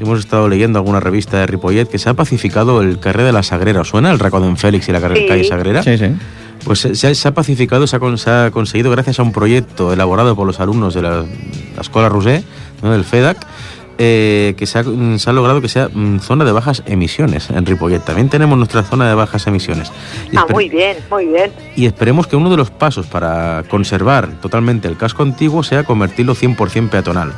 [0.00, 3.42] Hemos estado leyendo alguna revista de Ripollet que se ha pacificado el carré de la
[3.42, 3.82] Sagrera.
[3.82, 5.26] ¿Os ¿Suena el Racodén Félix y la Sí.
[5.28, 5.82] calle Sagrera?
[5.82, 6.06] Sí, sí.
[6.64, 9.32] Pues se, ha, se ha pacificado, se ha, con- se ha conseguido gracias a un
[9.32, 11.24] proyecto elaborado por los alumnos de la,
[11.74, 12.08] la Escuela
[12.82, 12.90] ¿no?
[12.92, 13.36] del FEDAC,
[13.98, 17.50] eh, que se ha, mm, se ha logrado que sea mm, zona de bajas emisiones
[17.50, 18.00] en Ripollet.
[18.04, 19.92] También tenemos nuestra zona de bajas emisiones.
[20.32, 21.52] Y, Ah, muy bien, muy bien.
[21.76, 26.34] y esperemos que uno de los pasos para conservar totalmente el casco antiguo sea convertirlo
[26.34, 27.32] 100% peatonal.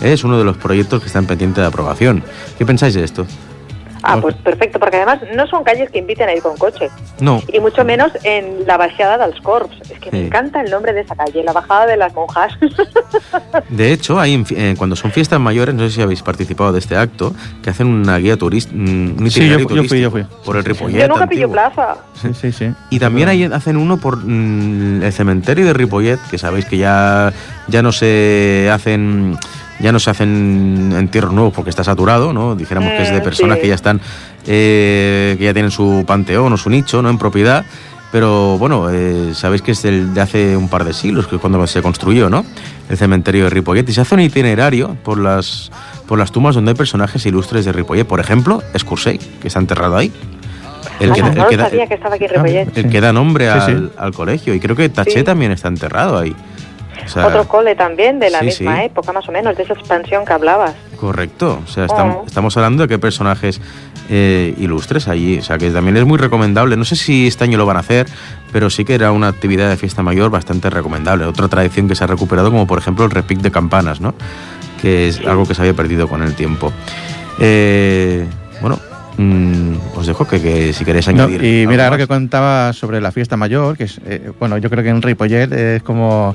[0.00, 2.22] Es uno de los proyectos que están pendientes de aprobación.
[2.56, 3.26] ¿Qué pensáis de esto?
[4.02, 6.88] Ah, pues perfecto, porque además no son calles que inviten a ir con coche.
[7.20, 9.68] No, Y mucho menos en la bajada dels Corps.
[9.90, 10.16] Es que Sí.
[10.16, 12.52] me encanta el nombre de esa calle, la bajada de las monjas.
[13.68, 16.72] De hecho, hay en fi- eh, cuando son fiestas mayores, no sé si habéis participado
[16.72, 20.00] de este acto, que hacen una guía turística, un Sí, itinerario yo fu- yo fui,
[20.00, 20.44] yo turístico fui.
[20.46, 21.00] por el Ripollet.
[21.00, 21.96] Yo nunca pillo plaza.
[22.20, 22.72] Sí, sí, sí.
[22.90, 27.32] Y también hay, hacen uno por mm, el cementerio de Ripollet, que sabéis que ya,
[27.68, 29.36] ya no se hacen
[29.80, 32.54] ya no se hacen entierros nuevos porque está saturado, ¿no?
[32.54, 33.62] Dijéramos que es de Mm, personas sí.
[33.62, 34.00] que ya están,
[34.46, 37.10] eh, que ya tienen su panteón o su nicho, ¿no?
[37.10, 37.64] En propiedad.
[38.12, 41.40] Pero bueno, eh, sabéis que es del- de hace un par de siglos, que es
[41.40, 42.44] cuando se construyó, ¿no?
[42.88, 43.88] El cementerio de Ripollet.
[43.88, 45.70] Y se hace un itinerario por las,
[46.08, 48.04] por las tumbas donde hay personajes ilustres de Ripollet.
[48.04, 50.10] Por ejemplo, Escursey, que está enterrado ahí.
[50.98, 51.28] El que, da-
[53.12, 54.54] nombre Sí, al, colegio.
[54.54, 55.22] Y creo que Taché Sí.
[55.22, 56.34] también está enterrado ahí.
[57.10, 58.82] O sea, Otro cole también, de la sí, misma sí.
[58.84, 60.74] época más o menos, de esa expansión que hablabas.
[60.96, 61.60] correcto.
[61.64, 62.24] O sea, estam- Oh.
[62.26, 63.60] estamos hablando de que hay personajes
[64.12, 65.38] eh, ilustres allí.
[65.38, 66.76] O sea, que también es muy recomendable.
[66.76, 68.06] No sé si este año lo van a hacer,
[68.52, 71.24] pero sí que era una actividad de fiesta mayor bastante recomendable.
[71.26, 74.14] Otra tradición que se ha recuperado, como por ejemplo el repic de campanas, ¿no?
[74.82, 76.72] Que es algo que se había perdido con el tiempo.
[77.38, 78.26] Eh,
[78.60, 78.78] bueno,
[79.16, 81.42] mm, os dejo que, que si queréis No, añadir.
[81.44, 84.82] y mira, ahora que contaba sobre la fiesta mayor, que es, eh, bueno, yo creo
[84.82, 86.34] que en Ripollet es como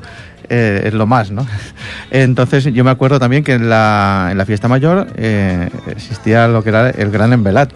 [0.49, 1.45] eh, es lo más, ¿no?
[2.12, 6.69] Entonces yo me acuerdo también que en la, la fiesta mayor eh, existía lo que
[6.69, 7.71] era el Gran Envelat.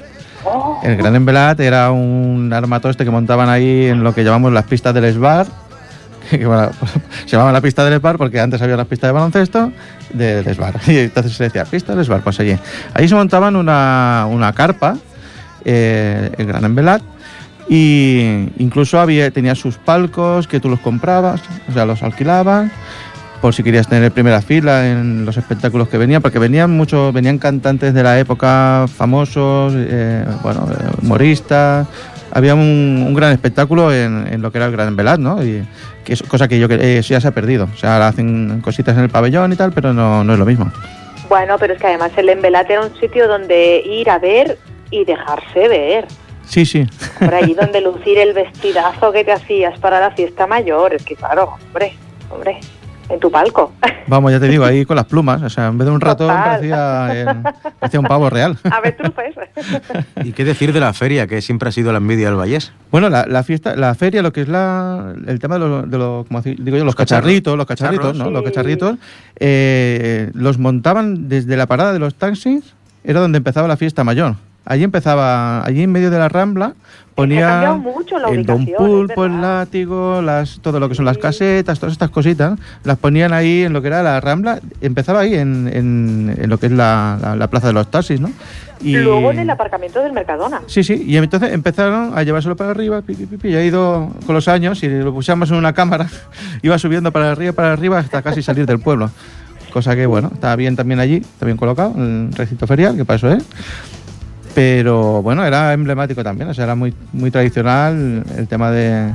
[0.45, 4.65] Oh, El Gran Envelat era un armatoste que montaban ahí en lo que llamamos las
[4.65, 5.47] pistas del SBAR,
[6.29, 6.69] que bueno,
[7.25, 9.71] se llamaba la pista del SBAR porque antes había las pistas de baloncesto
[10.13, 10.75] del SBAR.
[10.87, 12.57] Y entonces se decía, pista del SBAR, pues allí.
[12.93, 14.97] Ahí se montaban una, una carpa,
[15.65, 17.01] eh, el Gran Envelat,
[17.69, 22.71] y incluso había, tenía sus palcos que tú los comprabas, o sea, los alquilabas
[23.41, 27.37] por si querías tener primera fila en los espectáculos que venían, porque venían muchos, venían
[27.37, 31.87] cantantes de la época famosos, eh, bueno, eh, humoristas.
[32.31, 35.43] Había un, un gran espectáculo en, lo que era el Gran Velat, ¿no?
[35.43, 35.65] Y
[36.03, 37.67] que es cosa que yo que eh, ya se ha perdido.
[37.73, 40.71] O sea, hacen cositas en el pabellón y tal, pero no, no es lo mismo.
[41.27, 44.57] Bueno, pero es que además el Embelat era un sitio donde ir a ver
[44.91, 46.05] y dejarse ver.
[46.49, 46.85] Sí, sí.
[47.19, 50.93] Por allí donde lucir el vestidazo que te hacías para la fiesta mayor.
[50.95, 51.93] Es que claro, hombre,
[52.31, 52.59] hombre,
[53.07, 53.71] en tu palco.
[54.07, 55.43] Vamos, ya te digo, ahí con las plumas.
[55.43, 57.25] O sea, en vez de un ratón parecía, eh,
[57.79, 58.57] parecía un pavo real.
[58.63, 59.35] A ver, trufes.
[60.23, 62.71] ¿Y qué decir de la feria, que siempre ha sido la envidia del Vallés?
[62.89, 65.97] Bueno, la, la fiesta, la feria, lo que es la, el tema de los, de
[65.99, 68.17] los como así- digo yo, los cacharritos, los cacharritos.
[68.17, 68.95] Los cacharritos,
[69.39, 74.35] eh, los montaban desde la parada de los taxis, era donde empezaba la fiesta mayor.
[74.69, 76.73] Allí empezaba, allí en medio de la rambla,
[77.15, 81.79] ponía mucho la el don pulpo, el látigo, las, todo lo que son las casetas,
[81.79, 85.67] todas estas cositas, las ponían ahí en lo que era la rambla, empezaba ahí en,
[85.73, 88.31] en- en lo que es la, la- la plaza de los taxis, ¿no?
[88.79, 90.61] Y- Luego en el aparcamiento del Mercadona.
[90.67, 94.11] Sí, sí, y entonces empezaron a llevárselo para arriba, pi, pi, pi, y ha ido
[94.27, 96.07] con los años, y lo pusiéramos en una cámara,
[96.61, 99.09] iba subiendo para arriba, para arriba, hasta casi salir del pueblo.
[99.73, 103.03] Cosa que, bueno, está bien también allí, está bien colocado, en el recinto ferial, que
[103.05, 103.43] para eso es.
[104.59, 109.13] Pero, bueno, era emblemático también, o sea, era muy, muy tradicional el tema de,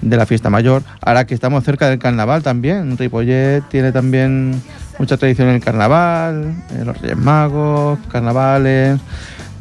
[0.00, 0.82] de la fiesta mayor.
[1.00, 4.60] Ahora que estamos cerca del carnaval también, Ripollet tiene también
[4.98, 8.98] mucha tradición en el carnaval, eh, los Reyes Magos, carnavales,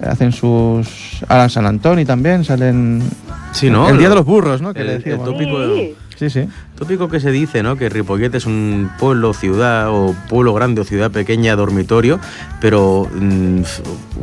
[0.04, 1.22] hacen sus...
[1.28, 3.04] Ahora en San Antonio también salen...
[3.52, 3.88] Sí, ¿no?
[3.88, 4.74] El Día de los Burros, ¿no?
[4.74, 5.26] Que el- le el decíamos.
[5.26, 5.70] tópico Sí.
[5.70, 6.50] de- Sí, sí.
[6.78, 7.78] Tópico que se dice, ¿no?
[7.78, 12.20] Que Ripollet es un pueblo, ciudad, o pueblo grande o ciudad pequeña, dormitorio,
[12.60, 13.62] pero, mm,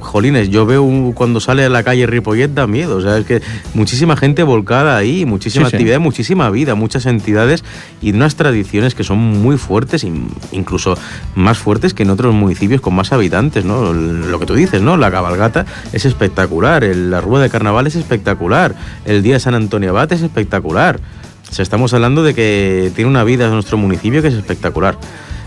[0.01, 3.25] jolines, yo veo un- cuando sale a la calle Ripollet da miedo, o sea, es
[3.25, 3.41] que
[3.73, 5.77] muchísima gente volcada ahí, muchísima Sí, sí.
[5.77, 7.65] actividad, muchísima vida, muchas entidades
[8.03, 10.05] y unas tradiciones que son muy fuertes,
[10.53, 10.99] incluso
[11.35, 13.95] más fuertes que en otros municipios con más habitantes, ¿no?
[13.95, 14.99] Lo que tú dices, ¿no?
[14.99, 18.75] La cabalgata es espectacular, el- la rueda de carnaval es espectacular,
[19.07, 21.01] el día de San Antonio Abad es espectacular.
[21.51, 24.97] O sea, estamos hablando de que tiene una vida en nuestro municipio que es espectacular.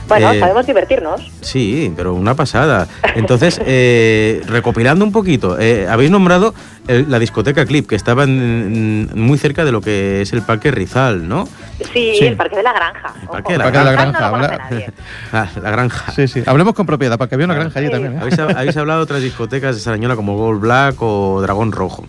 [0.08, 1.30] Bueno, Eh, sabemos divertirnos.
[1.42, 2.88] Sí, pero una pasada.
[3.16, 6.56] Entonces, eh, recopilando un poquito, eh, habéis nombrado
[6.88, 10.42] el- la discoteca Clip, que estaba en- en- muy cerca de lo que es el
[10.42, 11.48] Parque Rizal, ¿no?
[11.94, 12.26] Sí, Sí.
[12.26, 13.14] el Parque de la Granja.
[13.22, 14.80] El Parque de la Parque de la Granja Granja, no.
[15.32, 16.12] Ah, la granja.
[16.14, 16.42] Sí, sí.
[16.48, 17.94] Hablemos con propiedad, porque había una granja allí Sí.
[17.94, 18.16] también.
[18.16, 18.20] ¿eh?
[18.20, 22.08] Habéis, habéis hablado de otras discotecas de Sarañola como Gold Black o Dragón Rojo.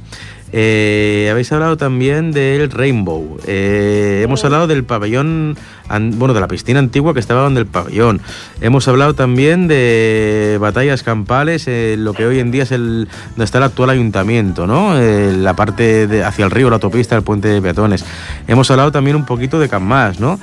[0.53, 3.39] Eh, habéis hablado también del Rainbow.
[3.47, 5.57] Eh, hemos hablado del pabellón,
[5.89, 8.21] bueno, de la piscina antigua que estaba donde el pabellón.
[8.61, 13.45] Hemos hablado también de batallas campales, eh, lo que hoy en día es el donde
[13.45, 14.99] está el actual ayuntamiento, ¿no?
[14.99, 18.05] Eh, la parte de, hacia el río, la autopista, el puente de peatones.
[18.49, 20.41] Hemos hablado también un poquito de Camas, ¿no?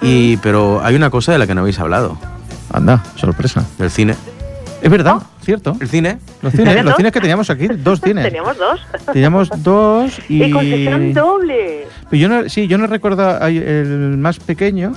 [0.00, 2.16] Y, pero hay una cosa de la que no habéis hablado,
[2.72, 3.66] Anda, sorpresa.
[3.78, 4.14] del cine.
[4.80, 5.16] Es verdad,
[5.48, 5.74] cierto.
[5.80, 8.22] El cine Los cines, ¿Tenés los cines que teníamos aquí, dos cines.
[8.22, 8.80] Teníamos dos.
[9.14, 10.44] Teníamos dos y...
[10.44, 11.86] Y concesión doble.
[12.10, 14.92] Pero yo no, sí, yo no recordaba el más pequeño,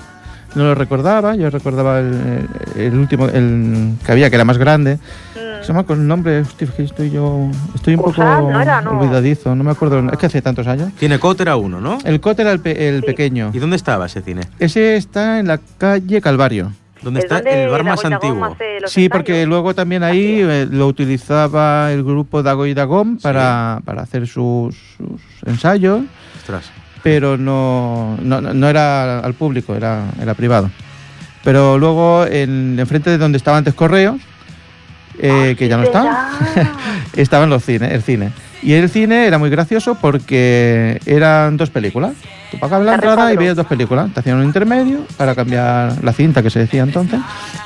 [0.56, 4.96] no lo recordaba, yo recordaba el, el último, el que había, que era más grande.
[4.96, 5.62] Mm.
[5.62, 8.82] Se llama con el nombre, estoy yo, estoy un poco ¿no era?
[8.82, 9.00] No.
[9.00, 10.92] olvidadizo, no me acuerdo, es que hace tantos años.
[10.98, 11.98] Cine Cot era uno, ¿no?
[12.04, 13.06] El Cote era el, pe- el Sí.
[13.06, 13.52] pequeño.
[13.54, 14.42] ¿Y dónde estaba ese cine?
[14.60, 16.74] Ese está en la calle Calvario.
[17.02, 18.56] ¿Dónde Es está donde el bar más antiguo?
[18.58, 19.10] Sí, ensayos.
[19.12, 24.28] porque luego también ahí eh, lo utilizaba el grupo Dago y Dagón para, para hacer
[24.28, 26.02] sus, sus ensayos.
[26.38, 26.72] Ostras.
[27.04, 30.70] pero no, no, no era al público, era, era privado.
[31.44, 34.22] Pero luego, en, enfrente de donde estaba antes Correos,
[35.20, 36.04] eh, Ah, que ya no está,
[36.56, 36.72] ¿verdad?
[37.16, 38.32] estaban los cines, el cine.
[38.64, 42.14] Y el cine era muy gracioso porque eran dos películas.
[42.52, 44.14] Tú pagabas la La entrada y veías dos películas.
[44.14, 47.20] Te hacían un intermedio para cambiar la cinta que se decía entonces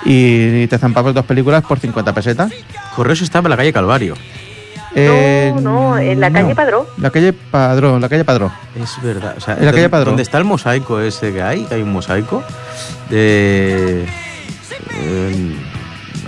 [0.06, 2.52] y te zampabas dos películas por 50 pesetas.
[2.96, 4.16] Correos estaba en la calle Calvario.
[4.98, 6.56] Eh, no, en la calle no.
[6.56, 6.86] Padrón.
[7.00, 8.52] La calle Padrón, la calle Padrón.
[8.82, 9.34] Es verdad.
[9.38, 10.06] O sea, En la calle ¿dónde- Padrón.
[10.12, 11.68] ¿Dónde está el mosaico ese que hay?
[11.72, 12.44] Hay un mosaico.
[13.10, 14.06] De.
[14.94, 15.56] eh,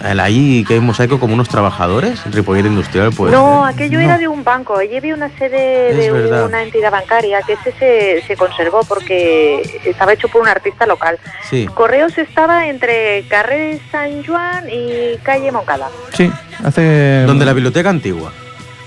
[0.04, 2.24] ahí que hay mosaico como unos trabajadores.
[2.32, 3.32] Ripollet Industrial, pues.
[3.32, 3.72] no, eh.
[3.74, 4.06] aquello no.
[4.06, 4.78] era de un banco.
[4.78, 6.46] Allí había una sede Es de verdad.
[6.46, 11.20] una entidad bancaria que ese se, se conservó porque estaba hecho por un artista local.
[11.50, 11.68] Sí.
[11.74, 15.90] Correos estaba entre Carrer San Juan y calle Moncada.
[16.14, 16.32] Sí,
[16.64, 17.24] hace...
[17.26, 18.32] Donde la biblioteca antigua.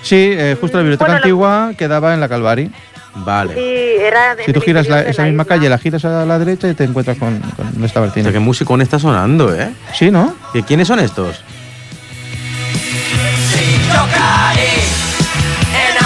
[0.02, 2.70] Sí, eh, justo la biblioteca Bueno, antigua quedaba en la Calvari.
[3.14, 3.54] Vale.
[3.54, 5.54] Sí, era de- Si tú giras la- esa la misma isla.
[5.56, 8.32] calle, la giras a la derecha y te encuentras con, con estaba el O sea,
[8.32, 9.70] qué musicón está sonando, ¿eh?
[9.94, 10.34] Sí, ¿no?
[10.54, 11.42] ¿Y quiénes son estos?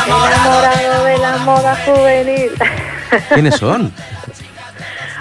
[0.06, 2.50] Enamorado de la moda juvenil.
[3.32, 3.92] ¿Quiénes son?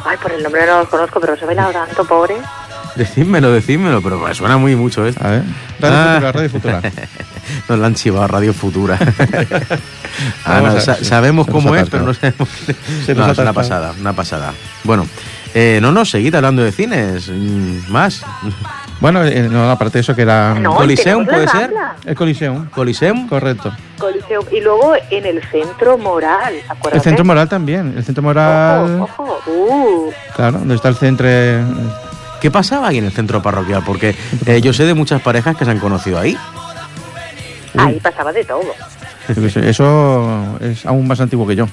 [0.06, 2.36] Ay, por el nombre no los conozco, pero se ha bailado tanto, pobre.
[2.96, 5.26] Decídmelo, decídmelo, pero me suena muy mucho esto.
[5.26, 5.44] A ver.
[5.80, 6.14] Radio Ah.
[6.14, 6.82] Futura, Radio Futura.
[7.70, 8.98] Nos la han chivado Radio Futura.
[10.46, 12.48] Ah, Vamos no, a- sa- se- sabemos cómo es, pero no sabemos.
[13.06, 14.54] Se No, nos es una pasada, una pasada.
[14.84, 15.08] Bueno,
[15.56, 17.30] eh, no, no, seguid hablando de cines.
[17.30, 18.22] mm, Más.
[19.00, 21.62] Bueno, eh, no, aparte de eso que era No, Coliseum, ¿puede ser?
[21.72, 21.96] Rambla.
[22.06, 22.66] el Coliseum.
[22.70, 23.28] Coliseum.
[23.28, 23.74] Correcto.
[23.98, 24.46] Coliseum.
[24.52, 26.54] Y luego en el centro moral,
[26.92, 27.96] El centro moral también.
[27.98, 29.52] El centro moral, Ojo, ojo.
[29.52, 31.28] Uh, claro, donde está el centro.
[32.44, 33.84] ¿Qué pasaba ahí en el centro parroquial?
[33.86, 34.14] Porque
[34.46, 36.38] eh, yo sé de muchas parejas que se han conocido ahí.
[37.78, 38.66] ahí pasaba de todo.
[39.30, 41.68] Eso es aún más antiguo que yo.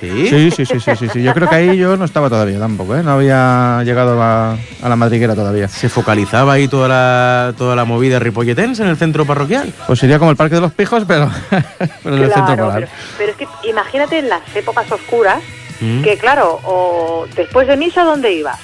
[0.00, 0.26] ¿Sí?
[0.28, 1.22] Sí, sí, sí, sí, sí, sí.
[1.22, 3.02] Yo creo que ahí yo no estaba todavía tampoco, ¿eh?
[3.02, 5.68] No había llegado a, a la madriguera todavía.
[5.68, 9.70] ¿Se focalizaba ahí toda la, toda la movida ripolletense en el centro parroquial?
[9.86, 11.30] Pues sería como el Parque de los Pijos, pero,
[12.02, 12.86] pero en el centro pero,
[13.18, 15.42] pero es que imagínate en las épocas oscuras,
[15.82, 16.02] Mm.
[16.02, 18.58] que claro, o después de misa, ¿dónde ibas?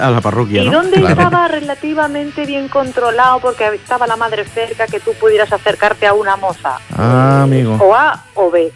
[0.00, 0.82] A la parroquia, ¿Y ¿no?
[0.82, 1.14] dónde Claro.
[1.22, 6.36] estaba relativamente bien controlado porque estaba la madre cerca que tú pudieras acercarte a una
[6.36, 6.78] moza?
[6.96, 7.76] Ah, amigo.
[7.80, 8.72] O A o B.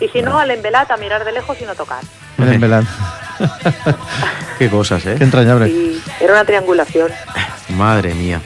[0.00, 2.00] Y si no, al embelat a mirar de lejos y no tocar.
[2.38, 2.84] En verdad.
[4.58, 5.14] Qué cosas, ¿eh?
[5.18, 5.68] Qué entrañable.
[5.68, 7.10] Y era una triangulación.
[7.70, 8.40] Madre mía,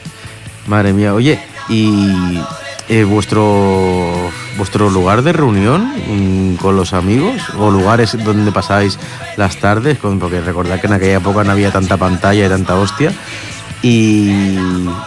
[0.66, 1.14] madre mía.
[1.14, 1.38] Oye,
[1.68, 2.40] ¿y
[2.88, 8.98] eh, vuestro vuestro lugar de reunión mm, con los amigos o lugares donde pasáis
[9.36, 9.98] las tardes?
[9.98, 13.12] Con, porque recordad que en aquella época no había tanta pantalla y tanta hostia.
[13.82, 14.59] Y,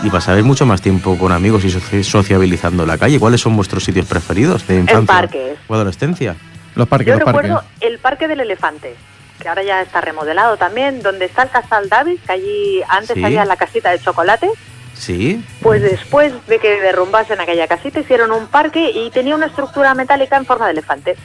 [0.02, 3.20] y pasabais mucho más tiempo con amigos y soci- sociabilizando la calle.
[3.20, 5.58] ¿Cuáles son vuestros sitios preferidos de infancia parques.
[5.68, 6.36] o adolescencia?
[6.76, 7.44] Los parques, Yo los parques.
[7.52, 8.96] recuerdo el parque del elefante.
[9.40, 13.24] que ahora ya está remodelado también, donde está el Casal Davis, que allí antes Sí.
[13.24, 14.50] había la casita de chocolate.
[14.94, 15.44] Sí.
[15.62, 20.38] Pues después de que derrumbasen aquella casita, hicieron un parque y tenía una estructura metálica
[20.38, 21.16] en forma de elefante.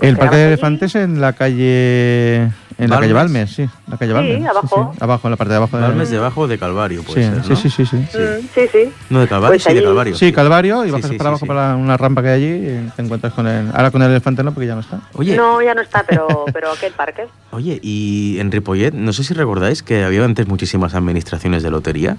[0.00, 0.52] El Quedabas parque de allí.
[0.54, 2.50] elefantes en la calle.
[2.78, 3.14] En la calle Balmes.
[3.14, 3.68] Balmes, sí.
[3.88, 4.46] La calle Sí, Balmes.
[4.48, 4.94] abajo.
[4.98, 5.76] Abajo, en la parte de abajo.
[5.76, 7.56] de- Balmes debajo de Calvario, puede sí, ser, sí, ¿no?
[7.56, 8.06] sí, sí, sí.
[8.10, 8.18] Sí.
[8.18, 8.92] Mm, sí, sí.
[9.10, 10.14] No, de Calvario, Pues sí, de allí- Calvario.
[10.16, 11.48] Sí, Calvario, y Sí, bajas sí, para sí, abajo sí.
[11.48, 13.68] para una rampa que hay allí y te encuentras con el.
[13.74, 15.00] Ahora con el elefante no, porque ya no está.
[15.12, 17.26] Oye, No, ya no está, pero, pero aquel parque.
[17.52, 22.16] Oye, y en Ripollet, no sé si recordáis que había antes muchísimas administraciones de lotería.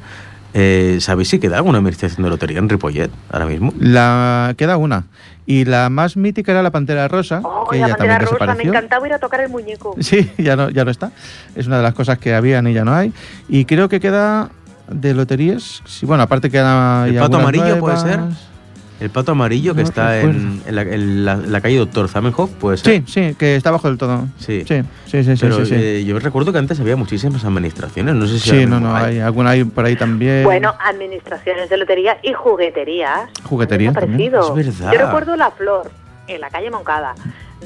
[0.53, 3.73] Eh, ¿Sabéis si queda alguna administración de lotería en Ripollet ahora mismo?
[3.79, 5.05] La, queda una.
[5.45, 8.55] Y la más mítica era la Pantera Rosa, Oh, que la ya bandera también rosa,
[8.55, 9.95] me encantaba ir a tocar el muñeco.
[9.99, 11.11] Sí, ya no, ya no está.
[11.55, 13.11] Es una de las cosas que habían y ya no hay.
[13.49, 14.49] Y creo que queda
[14.89, 15.81] de loterías.
[15.85, 17.07] Sí, bueno, aparte queda.
[17.07, 18.19] ¿El pato amarillo puede ser?
[18.99, 22.49] El pato amarillo que No está en, en la, en la- la calle Doctor Zamenhof,
[22.51, 23.03] puede ser.
[23.05, 24.27] Sí, sí, que está abajo del todo.
[24.37, 24.63] Sí.
[24.67, 25.33] Sí, sí, sí.
[25.41, 25.75] Pero sí, sí.
[25.77, 28.15] eh, yo recuerdo que antes había muchísimas administraciones.
[28.15, 30.43] No sé si Sí, no, no, hay alguna hay por ahí también.
[30.43, 33.29] Bueno, administraciones de lotería y jugueterías.
[33.43, 34.31] Juguetería Han también.
[34.31, 34.57] desaparecido.
[34.71, 34.93] Es verdad.
[34.93, 35.91] Yo recuerdo La Flor,
[36.27, 37.15] en la calle Moncada.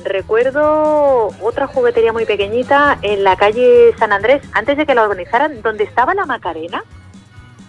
[0.05, 5.61] Recuerdo otra juguetería muy pequeñita en la calle San Andrés, antes de que la organizaran,
[5.61, 6.83] donde estaba la Macarena,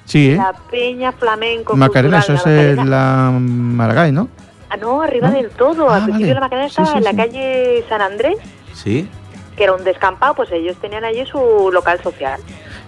[0.09, 0.37] Sí, ¿eh?
[0.37, 1.77] la Peña Flamenco.
[1.77, 2.91] Macarena, eso Cultural, es la Macarena.
[3.31, 4.29] la Maragall, ¿no?
[4.71, 5.37] Ah, no, arriba ¿No?
[5.37, 5.89] del todo.
[5.91, 6.35] Ah, Al principio vale.
[6.35, 7.17] la Macarena Sí, estaba sí, en la sí.
[7.17, 8.37] calle San Andrés,
[8.75, 9.09] Sí.
[9.57, 12.41] que era un descampado, pues ellos tenían allí su local social.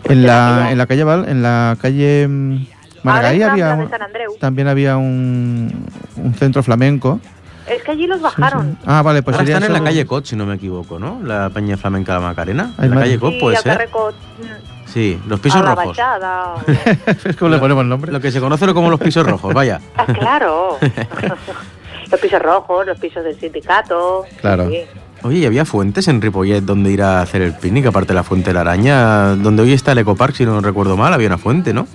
[0.04, 2.66] En De la, en la calle Val, en la calle mm,
[3.02, 7.20] Maragall había de un- también había un, un centro flamenco.
[7.66, 8.72] Es que allí los Sí, bajaron.
[8.80, 8.84] sí.
[8.86, 11.20] Ah, vale, pues Ahora sería están en la calle Cot, si no me equivoco, ¿no?
[11.22, 12.72] La Peña Flamenca La Macarena.
[12.78, 13.72] Hay En la calle Cot Sí, puede ser.
[13.72, 15.96] Carreco, mm, Sí, los pisos a la rojos.
[15.96, 16.54] Bachada.
[17.24, 18.12] es como le ponemos el nombre.
[18.12, 19.80] Lo que se conoce como los pisos rojos, vaya.
[19.96, 20.78] Ah, claro.
[22.10, 24.24] los pisos rojos, los pisos del sindicato.
[24.40, 24.68] Claro.
[24.68, 24.82] Sí.
[25.22, 28.22] Oye, ¿y había fuentes en Ripollet donde ir a hacer el picnic, aparte de la
[28.24, 29.36] Fuente de la Araña?
[29.36, 31.86] Donde hoy está el Ecopark, si no recuerdo mal, había una fuente, ¿no?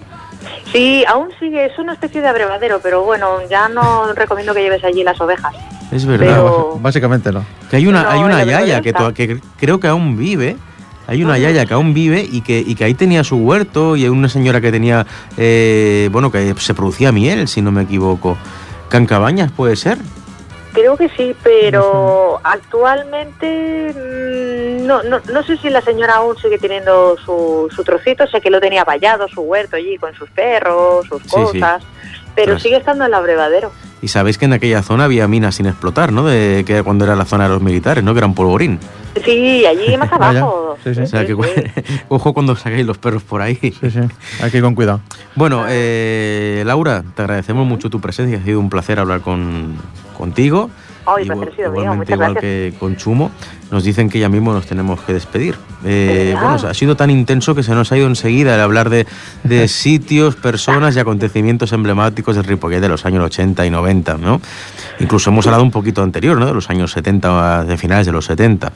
[0.71, 4.83] Sí, aún sigue, es una especie de abrevadero, pero bueno, ya no recomiendo que lleves
[4.83, 5.55] allí las ovejas.
[5.91, 6.27] Es verdad.
[6.27, 7.43] Pero- Básicamente no.
[7.69, 10.55] Que hay una, No, hay una yaya que, que creo que aún vive.
[11.07, 14.03] Hay una yaya que aún vive y que, y que ahí tenía su huerto y
[14.03, 15.05] hay una señora que tenía,
[15.37, 18.37] eh, bueno, que se producía miel, si no me equivoco.
[18.89, 19.97] Cancabañas puede ser.
[20.73, 26.57] Creo que sí, pero actualmente mm, no, no, no sé si la señora aún sigue
[26.57, 31.05] teniendo su, su trocito, sé que lo tenía vallado, su huerto allí con sus perros,
[31.07, 31.83] sus Sí, cosas,
[32.35, 33.71] pero Tras- sigue estando en el abrevadero.
[34.01, 36.25] Y sabéis que en aquella zona había minas sin explotar, ¿no?
[36.25, 38.13] De, que cuando era la zona de los militares, ¿no?
[38.13, 38.79] Que eran polvorín.
[39.23, 40.77] Sí, allí más Vaya, abajo.
[40.83, 41.01] sí, sí.
[41.01, 41.35] O sea que
[42.09, 43.55] ojo cuando saquéis los perros por ahí.
[43.55, 43.99] Sí, sí.
[44.41, 44.99] Hay que ir con cuidado.
[45.35, 48.37] Bueno, eh, Laura, te agradecemos mucho tu presencia.
[48.39, 49.75] Ha sido un placer hablar con,
[50.17, 50.69] contigo.
[51.05, 52.73] Ay, Igual- placer ha sido mío, igualmente muchas igual gracias.
[52.73, 53.31] que con Chumo.
[53.71, 55.55] Nos dicen que ya mismo nos tenemos que despedir.
[55.83, 58.89] Eh, ¿De bueno, ha sido tan intenso que se nos ha ido enseguida el hablar
[58.91, 59.07] de,
[59.43, 64.39] de sitios, personas y acontecimientos emblemáticos del Ripollet de los años 80 y 90, ¿no?
[64.99, 66.45] Incluso hemos hablado un poquito anterior, ¿no?
[66.45, 68.67] De los años 70, de finales de los 70.
[68.67, 68.71] O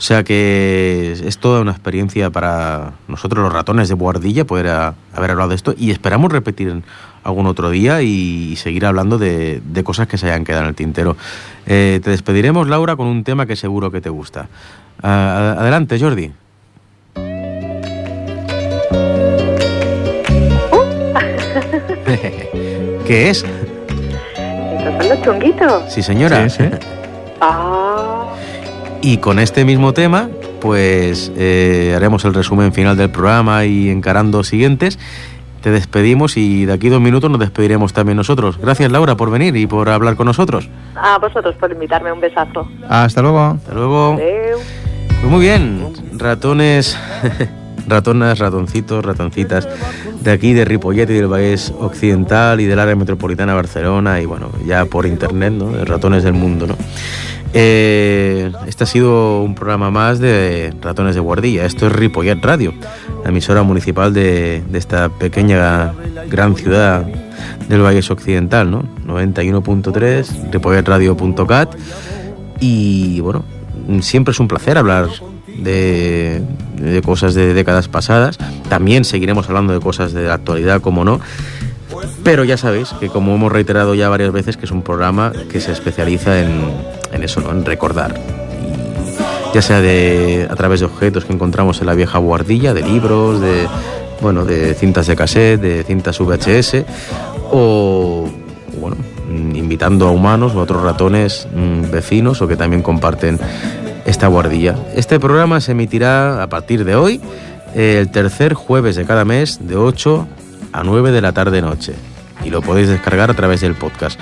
[0.00, 4.94] sea que es, es toda una experiencia para nosotros los ratones de Boardilla poder a-
[5.14, 6.82] haber hablado de esto y esperamos repetir
[7.22, 10.74] algún otro día y, seguir hablando de, de cosas que se hayan quedado en el
[10.74, 11.16] tintero.
[11.66, 14.29] Eh, te despediremos, Laura, con un tema que seguro que te gusta.
[15.02, 16.30] Ah, adelante, Jordi.
[23.06, 23.44] ¿Qué es?
[23.44, 25.92] Estos son los chunguitos.
[25.92, 26.48] Sí, señora.
[26.48, 26.70] Sí, sí.
[27.42, 28.34] Ah,
[29.00, 30.28] Y con este mismo tema,
[30.60, 34.98] pues eh, haremos el resumen final del programa y encarando siguientes.
[35.62, 38.58] Te despedimos y de aquí dos minutos nos despediremos también nosotros.
[38.58, 40.68] Gracias, Laura, por venir y por hablar con nosotros.
[40.96, 42.66] a vosotros por invitarme, un besazo.
[42.88, 43.40] Hasta luego.
[43.40, 44.16] Hasta luego.
[44.16, 46.98] Pues muy bien, ratones,
[47.86, 49.68] ratonas, ratoncitos, ratoncitas
[50.22, 54.24] de aquí, de Ripollet y del Vallés Occidental y del área metropolitana de Barcelona y
[54.26, 55.72] bueno, ya por internet, ¿no?
[55.72, 56.76] De ratones del mundo, ¿no?
[57.52, 61.64] Eh, este ha sido un programa más de Ratones de Guardilla.
[61.64, 62.72] Esto es Ripollet Radio,
[63.30, 65.92] emisora municipal de, esta pequeña
[66.28, 67.06] gran ciudad
[67.68, 68.84] del Vallés Occidental, ¿no?
[69.06, 71.74] 91.3, ripolletradio.cat
[72.60, 73.44] y bueno,
[74.00, 75.08] siempre es un placer hablar
[75.58, 76.42] de,
[77.04, 78.38] cosas de décadas pasadas.
[78.68, 81.20] También seguiremos hablando de cosas de la actualidad, como no.
[82.22, 85.60] Pero ya sabéis que como hemos reiterado ya varias veces, que es un programa que
[85.60, 86.62] se especializa en,
[87.12, 88.39] en eso, en recordar.
[89.52, 93.40] Ya sea de, a través de objetos que encontramos en la vieja guardilla, de libros,
[93.40, 93.66] de,
[94.20, 96.84] bueno, de cintas de cassette, de cintas VHS,
[97.50, 98.28] o
[98.80, 98.96] bueno,
[99.28, 103.38] invitando a humanos o a otros ratones mm, vecinos o que también comparten
[104.06, 104.76] esta guardilla.
[104.94, 107.20] Este programa se emitirá a partir de hoy,
[107.74, 110.26] el tercer jueves de cada mes, de 8
[110.72, 111.94] a 9 de la tarde-noche.
[112.44, 114.18] Y lo podéis descargar a través del podcast.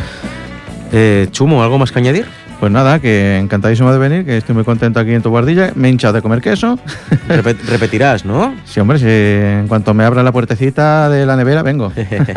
[0.92, 2.26] Eh, Chumo, ¿algo más que añadir?
[2.60, 5.70] Pues nada, que encantadísimo de venir, que estoy muy contento aquí en tu guardilla.
[5.76, 6.76] Me he hinchado de comer queso.
[7.28, 8.52] Repet- repetirás, ¿no?
[8.64, 11.92] Sí, hombre, si en cuanto me abra la puertecita de la nevera, vengo.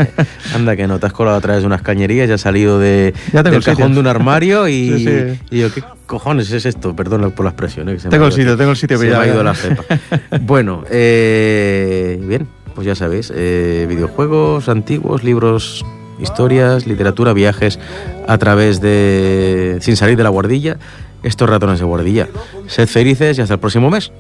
[0.56, 3.16] Anda, que no te has colado a través de unas cañerías, ya has salido de,
[3.34, 3.78] Ya tengo del el sitio.
[3.78, 5.40] cajón de un armario y, Sí, sí.
[5.50, 6.96] y yo, ¿qué cojones es esto?
[6.96, 7.90] Perdón por la expresión.
[7.90, 7.94] ¿eh?
[7.94, 9.44] que se me Tengo ha el sitio, tengo el sitio Se me ha ido ya.
[9.44, 9.84] la cepa.
[10.42, 15.84] bueno, eh, bien, pues ya sabéis, eh, videojuegos antiguos, libros,
[16.22, 17.80] historias, literatura, viajes
[18.28, 19.78] a través de...
[19.82, 20.78] sin salir de la guardilla,
[21.24, 22.28] estos ratones de guardilla.
[22.68, 24.12] Sed felices y hasta el próximo mes.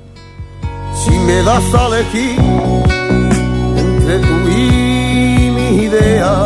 [0.95, 2.39] Si me das a elegir
[3.77, 6.45] entre tú y mi idea,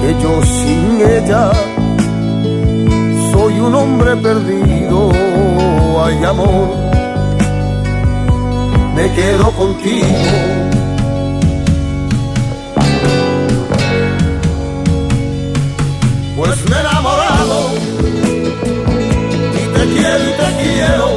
[0.00, 1.52] que yo sin ella
[3.32, 5.10] soy un hombre perdido,
[6.04, 6.74] ay amor,
[8.94, 10.73] me quedo contigo
[16.36, 17.70] pues me he enamorado
[19.52, 21.13] y te quiero y te quiero.